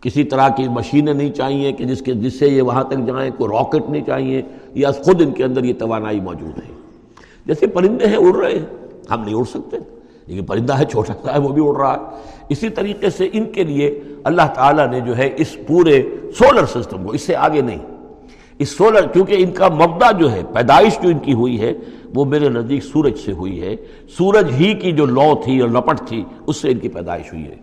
[0.00, 3.30] کسی طرح کی مشینیں نہیں چاہیے کہ جس کے، جس سے یہ وہاں تک جائیں،
[3.38, 4.42] کوئی راکٹ نہیں چاہیے۔
[4.74, 6.72] یا خود ان کے اندر یہ توانائی موجود ہے۔
[7.46, 8.66] جیسے پرندے ہیں، اڑ رہے ہیں۔
[9.10, 9.76] ہم نہیں اڑ سکتے۔
[10.26, 11.98] لیکن پرندہ ہے چھوٹا سا ہے، وہ بھی اڑ رہا ہے۔
[12.48, 16.02] اسی طریقے سے ان کے لیے اللہ تعالیٰ نے جو ہے اس پورے
[16.38, 17.78] سولر سسٹم کو، اس سے آگے نہیں۔
[18.58, 21.72] اس سولر، کیونکہ ان کا مبدا جو ہے، پیدائش جو ان کی ہوئی ہے،
[22.14, 23.76] وہ میرے نزدیک سورج سے ہوئی ہے۔
[24.18, 27.44] سورج ہی کی جو لو تھی اور لپٹ تھی، اس سے ان کی پیدائش ہوئی
[27.44, 27.54] ہے۔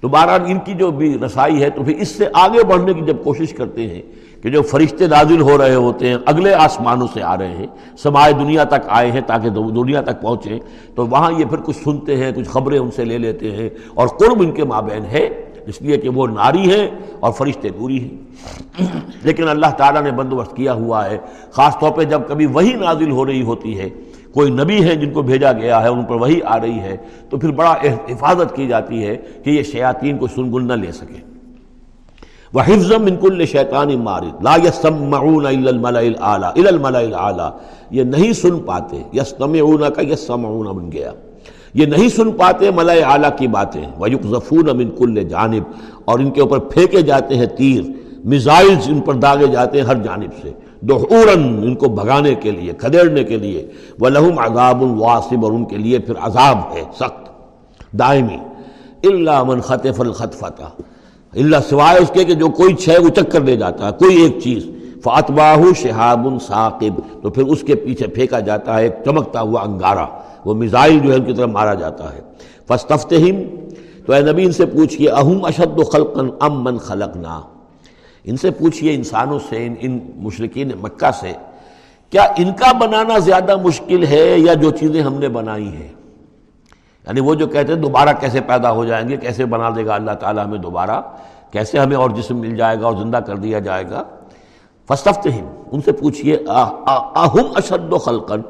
[0.00, 3.00] تو بہرحال ان کی جو بھی رسائی ہے، تو پھر اس سے آگے بڑھنے کی
[3.00, 4.02] جب کوشش کرتے ہیں
[4.42, 7.66] کہ جو فرشتے نازل ہو رہے ہوتے ہیں، اگلے آسمانوں سے آ رہے ہیں،
[7.98, 10.58] سمائے دنیا تک آئے ہیں تاکہ دنیا تک پہنچیں
[10.94, 14.08] تو وہاں یہ پھر کچھ سنتے ہیں، کچھ خبریں ان سے لے لیتے ہیں اور
[14.08, 15.28] قرب ان کے مابین ہے
[15.66, 16.86] اس لیے کہ وہ ناری ہیں
[17.20, 18.86] اور فرشتے نوری ہیں۔
[19.22, 21.18] لیکن اللہ تعالیٰ نے بندوبست کیا ہوا ہے،
[21.52, 23.88] خاص طور پہ جب کبھی وہی نازل ہو رہی ہوتی ہے،
[24.32, 26.96] کوئی نبی ہے جن کو بھیجا گیا ہے، ان پر وہی آ رہی ہے،
[27.30, 27.74] تو پھر بڑا
[28.08, 31.35] حفاظت کی جاتی ہے کہ یہ شیاطین کو سنگل نہ لے سکے۔
[32.52, 34.42] وہ حفظم انکل شیطان مارد.
[34.42, 37.50] لا یسمعون الا الملأ الاعلى الى الملأ الاعلى
[37.90, 39.02] یہ نہیں سن پاتے.
[39.12, 41.12] یسمعون کا یسمعون بن گیا.
[41.74, 43.86] یہ نہیں سن پاتے ملائے اعلیٰ کی باتیں.
[43.98, 45.62] وَيُقْزَفُونَ مِن كُلِّ جانب.
[46.04, 47.82] اور ان کے اوپر پھینکے جاتے ہیں تیر.
[48.24, 50.52] میزائلز ان پر داغے جاتے ہیں ہر جانب سے.
[50.80, 53.68] دحورن ان کو بھگانے کے لیے، کھدیڑنے کے لیے.
[54.00, 57.28] وَلَهُمْ عَذَابٌ وَاسِب اور ان کے لیے پھر عذاب ہے، سخت.
[57.98, 58.36] دائمی.
[59.04, 60.68] اللہ من خطف الخطفتا
[61.36, 64.38] اللہ سوائے اس کے کہ جو کوئی چھے وہ چکر لے جاتا ہے، کوئی ایک
[64.42, 64.66] چیز۔
[65.02, 70.06] فاتباہ شہاب ثاقب۔ تو پھر اس کے پیچھے پھینکا جاتا ہے، ایک چمکتا ہوا انگارہ۔
[70.44, 72.20] وہ میزائل جو ہے ان کی طرف مارا جاتا ہے۔
[72.68, 73.66] فستفتہم
[74.06, 77.40] تو اے نبی ان سے پوچھئے اہم اشد خلقا ام من خلقنا؟
[78.24, 81.32] ان سے پوچھئے انسانوں سے، ان ان مشرقین مکہ سے،
[82.10, 85.95] کیا ان کا بنانا زیادہ مشکل ہے یا جو چیزیں ہم نے بنائی ہیں؟
[87.06, 89.94] یعنی وہ جو کہتے ہیں دوبارہ کیسے پیدا ہو جائیں گے، کیسے بنا دے گا
[89.94, 91.00] اللہ تعالیٰ ہمیں دوبارہ؟
[91.50, 94.02] کیسے ہمیں اور جسم مل جائے گا اور زندہ کر دیا جائے گا؟
[94.88, 95.26] فستفت
[95.72, 98.42] ان سے پوچھئے اہم اشد و خلقن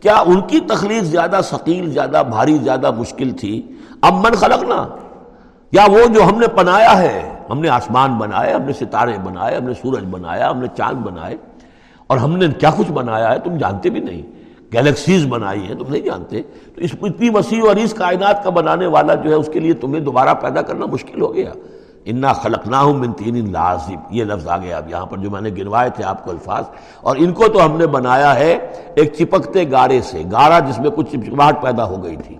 [0.00, 3.60] کیا ان کی تخلیق زیادہ ثقیل، زیادہ بھاری، زیادہ مشکل تھی؟
[4.02, 4.64] اب من خلق
[5.72, 7.18] یا وہ جو ہم نے بنایا ہے،
[7.50, 11.06] ہم نے آسمان بنائے، ہم نے ستارے بنائے، ہم نے سورج بنایا، ہم نے چاند
[11.06, 11.36] بنائے،
[12.06, 14.22] اور ہم نے کیا کچھ بنایا ہے؟ تم جانتے بھی نہیں۔
[14.72, 16.42] گیلیکسیز بنائی ہیں، تم نہیں جانتے؟
[16.74, 19.72] تو اس اتنی وسیع اور اس کائنات کا بنانے والا جو ہے، اس کے لیے
[19.72, 21.52] تمہیں دوبارہ پیدا کرنا مشکل ہو گیا۔
[22.04, 25.30] انا خلق نہ ہوں من تین لازب یہ لفظ آ گیا۔ اب یہاں پر جو
[25.30, 26.64] میں نے گنوائے تھے آپ کو الفاظ،
[27.00, 28.52] اور ان کو تو ہم نے بنایا ہے
[28.94, 32.36] ایک چپکتے گارے سے۔ گارا جس میں کچھ چپچپاہٹ پیدا ہو گئی تھی۔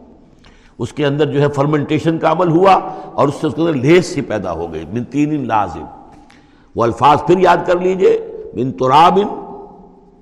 [0.79, 2.75] اس کے اندر جو ہے فرمنٹیشن کا عمل ہوا،
[3.13, 6.83] اور اس سے اس کے اندر لیس سی پیدا ہو گئی۔ من تین لازب وہ
[6.85, 8.19] الفاظ پھر یاد کر لیجیے۔
[8.55, 9.19] من تراب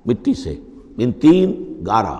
[0.05, 0.55] مٹی سے۔
[0.97, 2.19] من تین گارا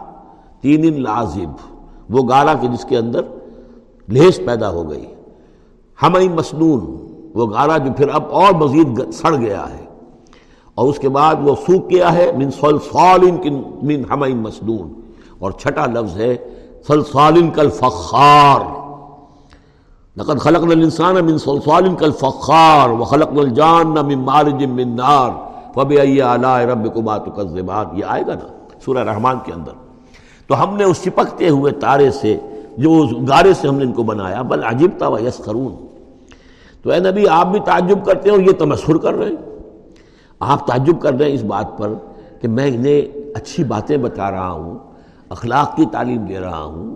[0.62, 1.74] تین ان لازب،
[2.10, 3.22] وہ گارا کے جس کے اندر
[4.08, 5.06] لیس پیدا ہو گئی۔
[6.04, 9.86] ہم مسنون، وہ گارا جو پھر اب اور مزید سڑ گیا ہے۔
[10.76, 12.50] اور اس کے بعد وہ سوکھ گیا ہے، من
[13.84, 15.02] من ہم مسنون۔
[15.40, 16.38] اور چھٹا لفظ ہے
[16.88, 18.60] سلسال کل فخار۔
[20.18, 25.30] لقد خلقنا الانسان من صلصال كالفخار وخلقنا الجان من مارج من نار۔
[25.74, 29.72] فبأي آلاء ربكما تكذبان یہ آئے گا نا؟ سورہ رحمان کے اندر۔
[30.48, 32.38] تو ہم نے اس چپکتے ہوئے تارے سے،
[32.78, 35.76] جو اس گارے سے ہم نے ان کو بنایا، بل عجیب تھا وہ یسخرون۔
[36.84, 39.36] تو اے نبی، آپ بھی تعجب کرتے ہیں اور یہ تمسخر کر رہے ہیں۔
[40.40, 41.94] آپ تعجب کر رہے ہیں اس بات پر
[42.42, 43.02] کہ میں انہیں
[43.36, 44.80] اچھی باتیں بتا رہا ہوں،
[45.30, 46.96] اخلاق کی تعلیم دے رہا ہوں،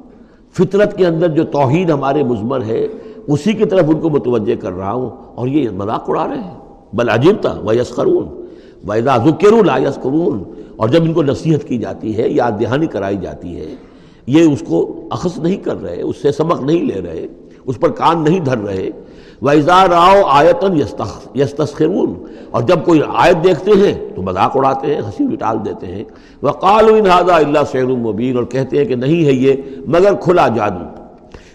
[0.51, 2.87] فطرت کے اندر جو توحید ہمارے مضمر ہے،
[3.27, 6.57] اسی کی طرف ان کو متوجہ کر رہا ہوں اور یہ مذاق اڑا رہے ہیں۔
[6.93, 8.41] بل عجیب تھا وہ یسخرون۔
[8.87, 10.43] ویدا ذکر لا یسکرون
[10.81, 13.75] اور جب ان کو نصیحت کی جاتی ہے، یاد دہانی کرائی جاتی ہے،
[14.27, 17.27] یہ اس کو اخذ نہیں کر رہے، اس سے سبق نہیں لے رہے،
[17.65, 18.89] اس پر کان نہیں دھر رہے۔
[19.41, 20.77] ویزا راؤ آیتن
[21.35, 22.13] یستسخرون۔
[22.51, 26.03] اور جب کوئی آیت دیکھتے ہیں، تو مذاق اڑاتے ہیں، ہنسی ٹال دیتے ہیں۔
[26.41, 29.53] وہ قالو انہذا اللہ سیر المبین اور کہتے ہیں کہ نہیں ہے یہ،
[29.87, 31.03] مگر کھلا جادو۔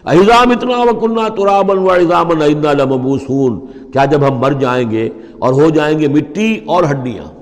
[0.04, 3.60] احزام اتنا و کنہ ترابن و احزام لمبوسون۔
[3.92, 5.08] کیا جب ہم مر جائیں گے
[5.38, 7.35] اور ہو جائیں گے مٹی اور ہڈیاں۔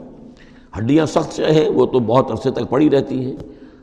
[0.78, 3.36] ہڈیاں سخت سے ہیں، وہ تو بہت عرصے تک پڑی رہتی ہیں۔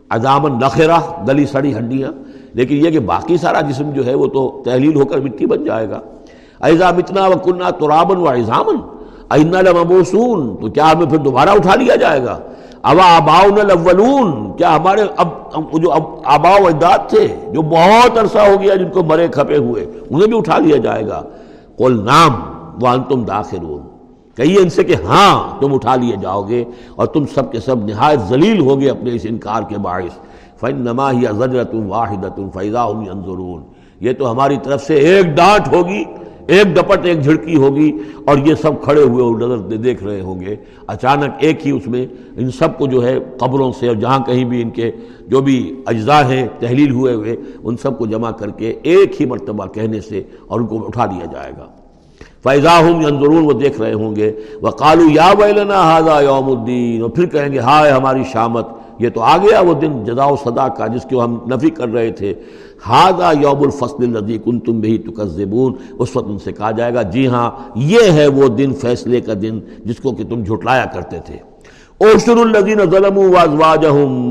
[0.10, 2.12] اضامن نخرا گلی سڑی ہڈیاں۔
[2.54, 5.66] لیکن یہ کہ باقی سارا جسم جو ہے، وہ تو تحلیل ہو کر مٹی بن
[5.66, 6.00] جائے گا۔
[6.60, 8.76] ایزام اتنا و کنہ ترابن و ایزامن
[9.30, 12.40] اینا لمبوسون۔ تو کیا ہمیں پھر دوبارہ اٹھا لیا جائے گا؟
[12.82, 15.28] ابا آباؤن الاولون۔ کیا ہمارے اب
[15.74, 15.92] جو
[16.24, 20.28] آبا و اجداد تھے، جو بہت عرصہ ہو گیا جن کو مرے کھپے ہوئے، انہیں
[20.28, 21.24] بھی اٹھا لیا جائے گا۔
[21.78, 22.32] قل نام
[22.82, 23.91] وانتم داخرون۔
[24.36, 26.64] کہیے ان سے کہ ہاں تم اٹھا لیے جاؤ گے
[26.96, 30.20] اور تم سب کے سب نہایت ذلیل ہوگے اپنے اس انکار کے باعث۔
[30.60, 32.88] فن نما ہی ضرت واحد فیضا
[33.26, 33.60] ضرور
[34.02, 36.04] یہ تو ہماری طرف سے ایک ڈانٹ ہوگی،
[36.48, 37.92] ایک ڈپٹ ایک جھڑکی ہوگی
[38.26, 40.56] اور یہ سب کھڑے ہوئے اور نظر دیکھ رہے ہوں گے۔
[40.88, 42.06] اچانک ایک ہی اس میں
[42.38, 44.92] ان سب کو جو ہے قبروں سے اور جہاں کہیں بھی ان کے
[45.28, 49.26] جو بھی اجزاء ہیں، تحلیل ہوئے ہوئے، ان سب کو جمع کر کے ایک ہی
[49.26, 51.68] مرتبہ کہنے سے اور ان کو اٹھا دیا جائے گا۔
[52.44, 54.32] فیضا ہوں ضرور وہ دیکھ رہے ہوں گے۔
[54.62, 58.68] وہ کالو یا ویلنا ہاضا یوم الدین اور پھر کہیں گے، ہائے ہماری شامت،
[59.00, 61.90] یہ تو آ گیا وہ دن جدا و صدا کا جس کی ہم نفی کر
[61.90, 62.34] رہے تھے۔
[62.88, 67.02] ہاضا یوم الفصل الدی کن تم بھی تکذبون اس وقت ان سے کہا جائے گا
[67.02, 71.20] جی ہاں یہ ہے وہ دن، فیصلے کا دن جس کو کہ تم جھٹلایا کرتے
[71.26, 71.38] تھے۔
[72.02, 73.18] اوشر الدین ظلم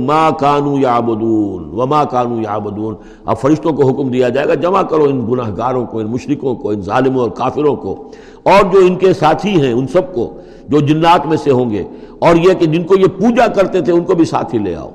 [0.07, 2.95] ما کانو یعبدون وما کانو یعبدون
[3.25, 6.55] اب فرشتوں کو حکم دیا جائے گا، جمع کرو ان گناہ گاروں کو، ان مشرکوں
[6.55, 8.11] کو، ان ظالموں اور کافروں کو،
[8.43, 10.29] اور جو ان کے ساتھی ہیں، ان سب کو
[10.69, 11.85] جو جنات میں سے ہوں گے،
[12.19, 14.91] اور یہ کہ جن کو یہ پوجا کرتے تھے، ان کو بھی ساتھی لے آؤ،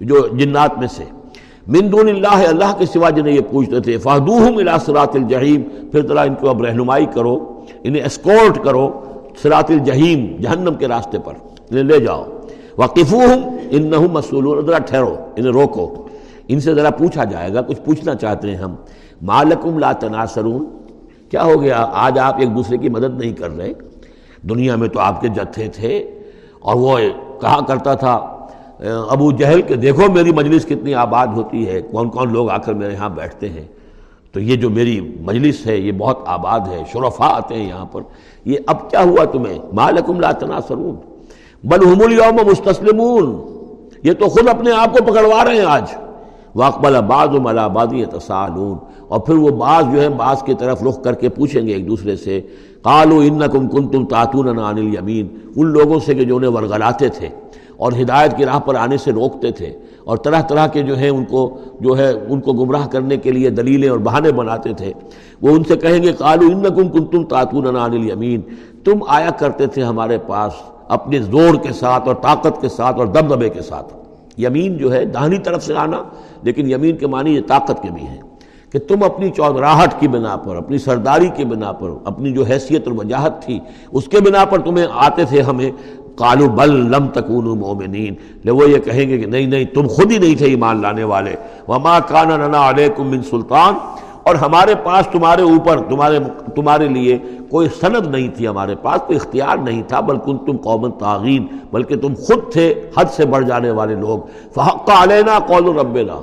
[0.00, 1.04] جو جنات میں سے۔
[1.68, 5.62] من دون اللہ اللہ کے سوا جنہیں یہ پوچھتے تھے فہدوہم الى صراط الجحیم،
[5.92, 7.38] پھر ذرا ان کو اب رہنمائی کرو،
[7.82, 8.90] انہیں اسکورٹ کرو
[9.42, 11.32] صراط الجحیم، جہنم کے راستے پر۔
[11.72, 12.24] انہیں لے جاؤ۔
[12.78, 16.08] وقف ہوں ان نہ مسول ذرا ٹھہرو، انہیں روکو۔
[16.48, 18.74] ان سے ذرا پوچھا جائے گا، کچھ پوچھنا چاہتے ہیں ہم۔
[19.22, 20.64] مالکم لا تناصرون۔
[21.30, 23.72] کیا ہو گیا؟ آج آپ ایک دوسرے کی مدد نہیں کر رہے۔
[24.42, 26.10] دنیا میں تو آپ کے جتھے تھے۔
[26.60, 26.98] اور وہ
[27.40, 28.38] کہا کرتا تھا،
[29.08, 32.74] ابو جہل کہ دیکھو میری مجلس کتنی آباد ہوتی ہے، کون کون لوگ آ کر
[32.74, 33.64] میرے یہاں بیٹھتے ہیں۔
[34.32, 38.00] تو یہ جو میری مجلس ہے، یہ بہت آباد ہے شرفا آتے ہیں یہاں پر۔
[38.44, 41.11] یہ اب کیا ہوا تمہیں؟ مالکم لا تناصرون۔
[41.64, 43.36] بل اليوم مستسلمون
[44.02, 45.84] یہ تو خود اپنے آپ کو پکڑوا رہے ہیں آج۔
[46.54, 51.02] واقبل بعض و ملابادی تسالون اور پھر وہ بعض جو ہے بعض کی طرف رخ
[51.02, 52.40] کر کے پوچھیں گے ایک دوسرے سے۔
[52.82, 57.08] قالو ان کم کن تم تاتون عن الیمین ان لوگوں سے کہ جو انہیں ورگلاتے
[57.08, 57.28] تھے
[57.76, 61.10] اور ہدایت کی راہ پر آنے سے روکتے تھے۔ اور طرح طرح کے جو ہیں
[61.10, 64.92] ان کو جو ہے ان کو گمراہ کرنے کے لیے دلیلیں اور بہانے بناتے تھے۔
[65.42, 68.40] وہ ان سے کہیں گے قالو ان کم کن تم تاتون عن الیمین
[68.84, 70.52] تم آیا کرتے تھے ہمارے پاس۔
[70.92, 73.94] اپنے زور کے ساتھ اور طاقت کے ساتھ اور دبدبے کے ساتھ۔
[74.40, 76.02] یمین جو ہے دہنی طرف سے آنا،
[76.42, 78.20] لیکن یمین کے معنی یہ طاقت کے بھی ہیں
[78.72, 82.88] کہ تم اپنی چودراہٹ کی بنا پر، اپنی سرداری کی بنا پر، اپنی جو حیثیت
[82.88, 83.60] اور وجاہت تھی،
[83.92, 85.70] اس کے بنا پر تمہیں آتے تھے ہمیں۔
[86.16, 88.14] کالو بل لم تکون مومنین
[88.44, 91.04] لے وہ یہ کہیں گے کہ نہیں نہیں، تم خود ہی نہیں تھے ایمان لانے
[91.04, 91.34] والے۔
[91.68, 93.74] وما کان لنا علیکم من سلطان۔
[94.22, 96.18] اور ہمارے پاس تمہارے اوپر، تمہارے
[96.54, 97.18] تمہارے لیے
[97.50, 101.96] کوئی سند نہیں تھی ہمارے پاس، کوئی اختیار نہیں تھا بلکہ تم قوم تعغین بلکہ
[101.96, 104.18] تم خود تھے حد سے بڑھ جانے والے لوگ۔
[104.54, 106.20] فحق علینا قول ربنا۔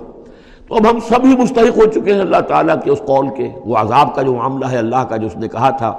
[0.67, 3.47] تو اب ہم سب ہی مستحق ہو چکے ہیں اللہ تعالیٰ کے اس قول کے۔
[3.65, 5.93] وہ عذاب کا جو معاملہ ہے اللہ کا جو اس نے کہا تھا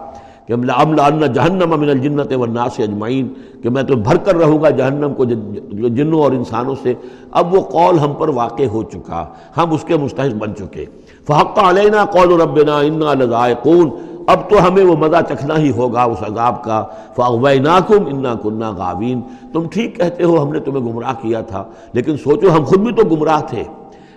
[0.46, 3.28] کہ ان جہنم من الجنت والناس اجمعین
[3.62, 6.94] کہ میں تو بھر کر رہوں گا جہنم کو جنوں اور انسانوں سے۔
[7.30, 9.24] اب وہ قول ہم پر واقع ہو چکا،
[9.57, 10.84] ہم اس کے مستحق بن چکے۔
[11.26, 13.90] فحق علینا قول ربنا انا لذائقون
[14.26, 16.84] اب تو ہمیں وہ مزہ چکھنا ہی ہوگا اس عذاب کا۔
[17.16, 19.20] فاغویناکم انا کننا غاوین
[19.52, 22.92] تم ٹھیک کہتے ہو ہم نے تمہیں گمراہ کیا تھا، لیکن سوچو ہم خود بھی
[22.92, 23.64] تو گمراہ تھے۔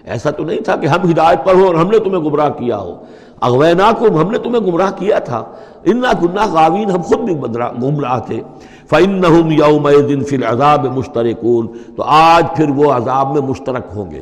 [0.03, 2.77] ایسا تو نہیں تھا کہ ہم ہدایت پر ہو اور ہم نے تمہیں گمراہ کیا
[2.77, 2.95] ہو۔
[3.41, 5.43] اغویناکم ہم نے تمہیں گمراہ کیا تھا۔
[5.85, 7.35] انا کننا غاوین ہم خود بھی
[7.83, 8.41] گمراہ تھے۔
[8.89, 14.21] فَإِنَّهُمْ يَوْمَئِذٍ فِي الْعَذَابِ مُشْتَرِكُونَ۔ تو آج پھر وہ عذاب میں مشترک ہوں گے۔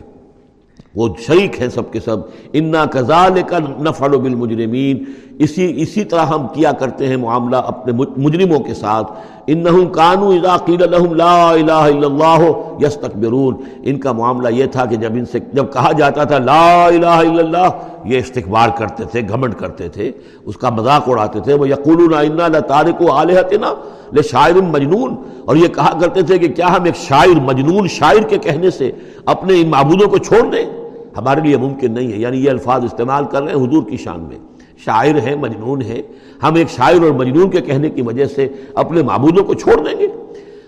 [0.95, 2.17] وہ شریک ہیں سب کے سب۔
[2.53, 5.03] انا کزال کا نفل بالمجرمین
[5.39, 9.11] اسی اسی طرح ہم کیا کرتے ہیں معاملہ اپنے مجرموں کے ساتھ۔
[9.47, 14.85] انہم کانو اذا قیل لهم لا الہ الا اللہ یستکبرون ان کا معاملہ یہ تھا
[14.85, 17.67] کہ جب ان سے، جب کہا جاتا تھا لا الہ الا اللہ
[18.05, 20.11] یہ استکبار کرتے تھے، گھمنڈ کرتے تھے،
[20.45, 23.73] اس کا مذاق اڑاتے تھے۔ وہ یقولون انا لتارکو آلہتنا
[24.13, 25.15] لشاعر مجنون۔
[25.45, 28.91] اور یہ کہا کرتے تھے کہ کیا ہم ایک شاعر مجنون، شاعر کے کہنے سے
[29.25, 30.80] اپنے ان معبودوں کو چھوڑ دیں؟
[31.17, 34.19] ہمارے لیے ممکن نہیں ہے۔ یعنی یہ الفاظ استعمال کر رہے ہیں حضور کی شان
[34.19, 34.37] میں۔
[34.85, 36.01] شاعر ہے مجنون ہے
[36.43, 39.99] ہم ایک شاعر اور مجنون کے کہنے کی وجہ سے اپنے معبودوں کو چھوڑ دیں
[39.99, 40.07] گے۔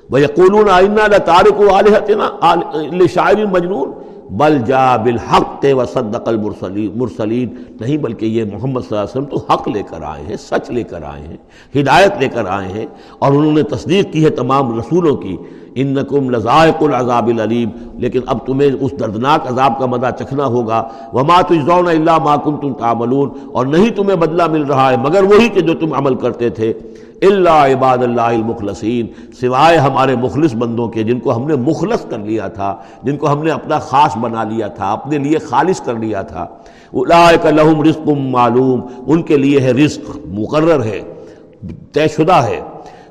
[0.10, 1.68] وہ یقول آئینہ تارک و
[3.14, 3.92] شاعر مجنون۔
[4.30, 9.54] بل جا بالحق و صدق المرسلین نہیں بلکہ یہ محمد صلی اللہ علیہ وسلم تو
[9.54, 11.38] حق لے کر آئے ہیں، سچ لے کر آئے ہیں،
[11.82, 12.86] ہدایت لے کر آئے ہیں۔
[13.20, 15.38] اور انہوں نے تصدیق کی ہے تمام رسولوں کی۔
[15.76, 21.42] انکم لذائق العذاب العلیم لیکن اب تمہیں اس دردناک عذاب کا مدہ چکھنا ہوگا۔ وما
[21.42, 25.62] تجزون الا ما کنتم تعملون، اور نہیں تمہیں بدلہ مل رہا ہے مگر وہی کہ
[25.62, 26.74] جو تم عمل کرتے تھے۔
[27.22, 29.08] اللہ عباد اللہ المخلصین،
[29.40, 33.32] سوائے ہمارے مخلص بندوں کے جن کو ہم نے مخلص کر لیا تھا، جن کو
[33.32, 36.46] ہم نے اپنا خاص بنا لیا تھا، اپنے لیے خالص کر لیا تھا۔
[36.92, 41.02] اولئک لہم رزق معلوم، ان کے لیے ہے رزق مقرر ہے،
[41.92, 42.62] طے شدہ ہے۔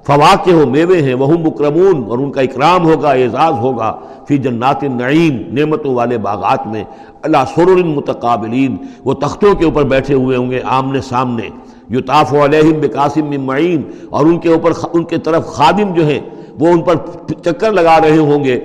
[0.07, 3.93] فواقع ہو میوے ہیں وہ مکرمون، اور ان کا اکرام ہوگا، اعزاز ہوگا،
[4.29, 6.85] فی جنات نعیم نعمتوں والے باغات میں۔
[7.23, 11.49] اللہ سرور متقابلین، وہ تختوں کے اوپر بیٹھے ہوئے ہوں گے آمنے سامنے۔
[11.91, 16.21] یطاف علیہم بقاسم من معین، اور ان کے اوپر ان کے طرف خادم جو ہیں،
[16.61, 16.97] وہ ان پر
[17.45, 18.61] چکر لگا رہے ہوں گے،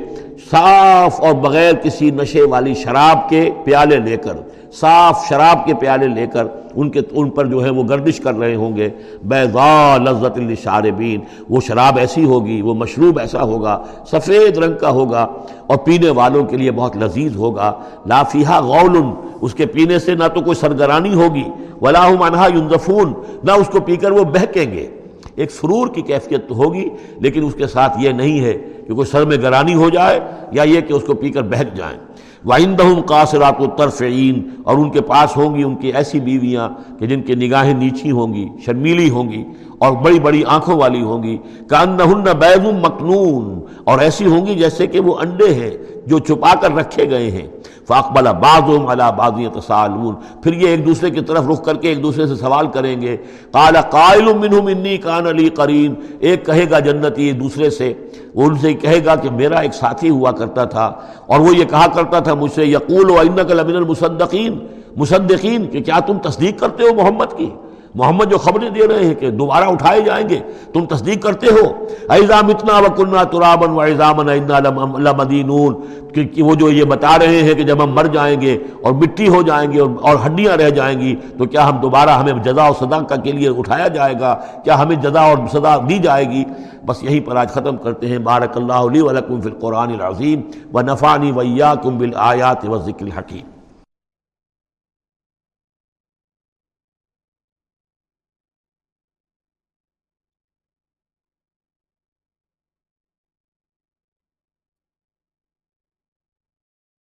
[0.51, 4.35] صاف اور بغیر کسی نشے والی شراب کے پیالے لے کر۔
[4.73, 8.35] صاف شراب کے پیالے لے کر ان کے ان پر جو ہے وہ گردش کر
[8.35, 8.89] رہے ہوں گے۔
[9.23, 15.27] بیضا لذت الشاربین وہ شراب ایسی ہوگی، وہ مشروب ایسا ہوگا، سفید رنگ کا ہوگا
[15.67, 17.71] اور پینے والوں کے لیے بہت لذیذ ہوگا۔
[18.05, 18.97] لافیہ غول
[19.41, 21.43] اس کے پینے سے نہ تو کوئی سرگرانی ہوگی
[21.81, 23.13] ولاحم انہا یونظفون
[23.43, 24.87] نہ اس کو پی کر وہ بہکیں گے۔
[25.35, 26.89] ایک سرور کی کیفیت تو ہوگی،
[27.19, 28.53] لیکن اس کے ساتھ یہ نہیں ہے
[28.87, 30.19] کہ کوئی سر میں گرانی ہو جائے
[30.51, 31.97] یا یہ کہ اس کو پی کر بہک جائیں۔
[32.47, 36.69] وائندہم قاصرات الطرفعین اور ان کے پاس ہوں گی ان کی ایسی بیویاں
[36.99, 39.43] کہ جن کے نگاہیں نیچی ہوں گی، شرمیلی ہوں گی،
[39.77, 41.37] اور بڑی بڑی آنکھوں والی ہوں گی۔
[41.69, 45.71] کانہن بیض مکنون اور ایسی ہوں گی جیسے کہ وہ انڈے ہیں
[46.07, 47.47] جو چھپا کر رکھے گئے ہیں۔
[47.87, 52.03] فاقبلا بعضهم على بعض يتساءلون۔ پھر یہ ایک دوسرے کی طرف رخ کر کے ایک
[52.03, 53.17] دوسرے سے سوال کریں گے۔
[53.51, 57.93] قال قائل منهم انی کان لی قرین۔ ایک کہے گا جنتی دوسرے سے۔
[58.33, 60.93] وہ ان سے کہے گا کہ میرا ایک ساتھی ہوا کرتا تھا۔
[61.25, 64.59] اور وہ یہ کہا کرتا تھا مجھ سے، یقول و انک لمن المصدقین
[64.97, 67.49] مصدقین کہ کیا تم تصدیق کرتے ہو محمد کی؟
[67.95, 70.39] محمد جو خبریں دے رہے ہیں کہ دوبارہ اٹھائے جائیں گے،
[70.73, 74.29] تم تصدیق کرتے ہو۔ ایزام اتنا وکنہ ترابن و ایزامن
[75.17, 75.73] مدینون
[76.33, 79.27] کہ وہ جو یہ بتا رہے ہیں کہ جب ہم مر جائیں گے اور مٹی
[79.27, 82.73] ہو جائیں گے اور ہڈیاں رہ جائیں گی، تو کیا ہم دوبارہ ہمیں جزا و
[82.79, 84.33] صدا کے لیے اٹھایا جائے گا؟
[84.63, 86.43] کیا ہمیں جزا اور صدا دی جائے گی؟
[86.85, 90.41] بس یہی پر آج ختم کرتے ہیں۔ بارک اللہ علی ولکم فی القرآن العظیم
[90.73, 93.56] و نفانی ویا کم بالآیات و ذکر الحکیم۔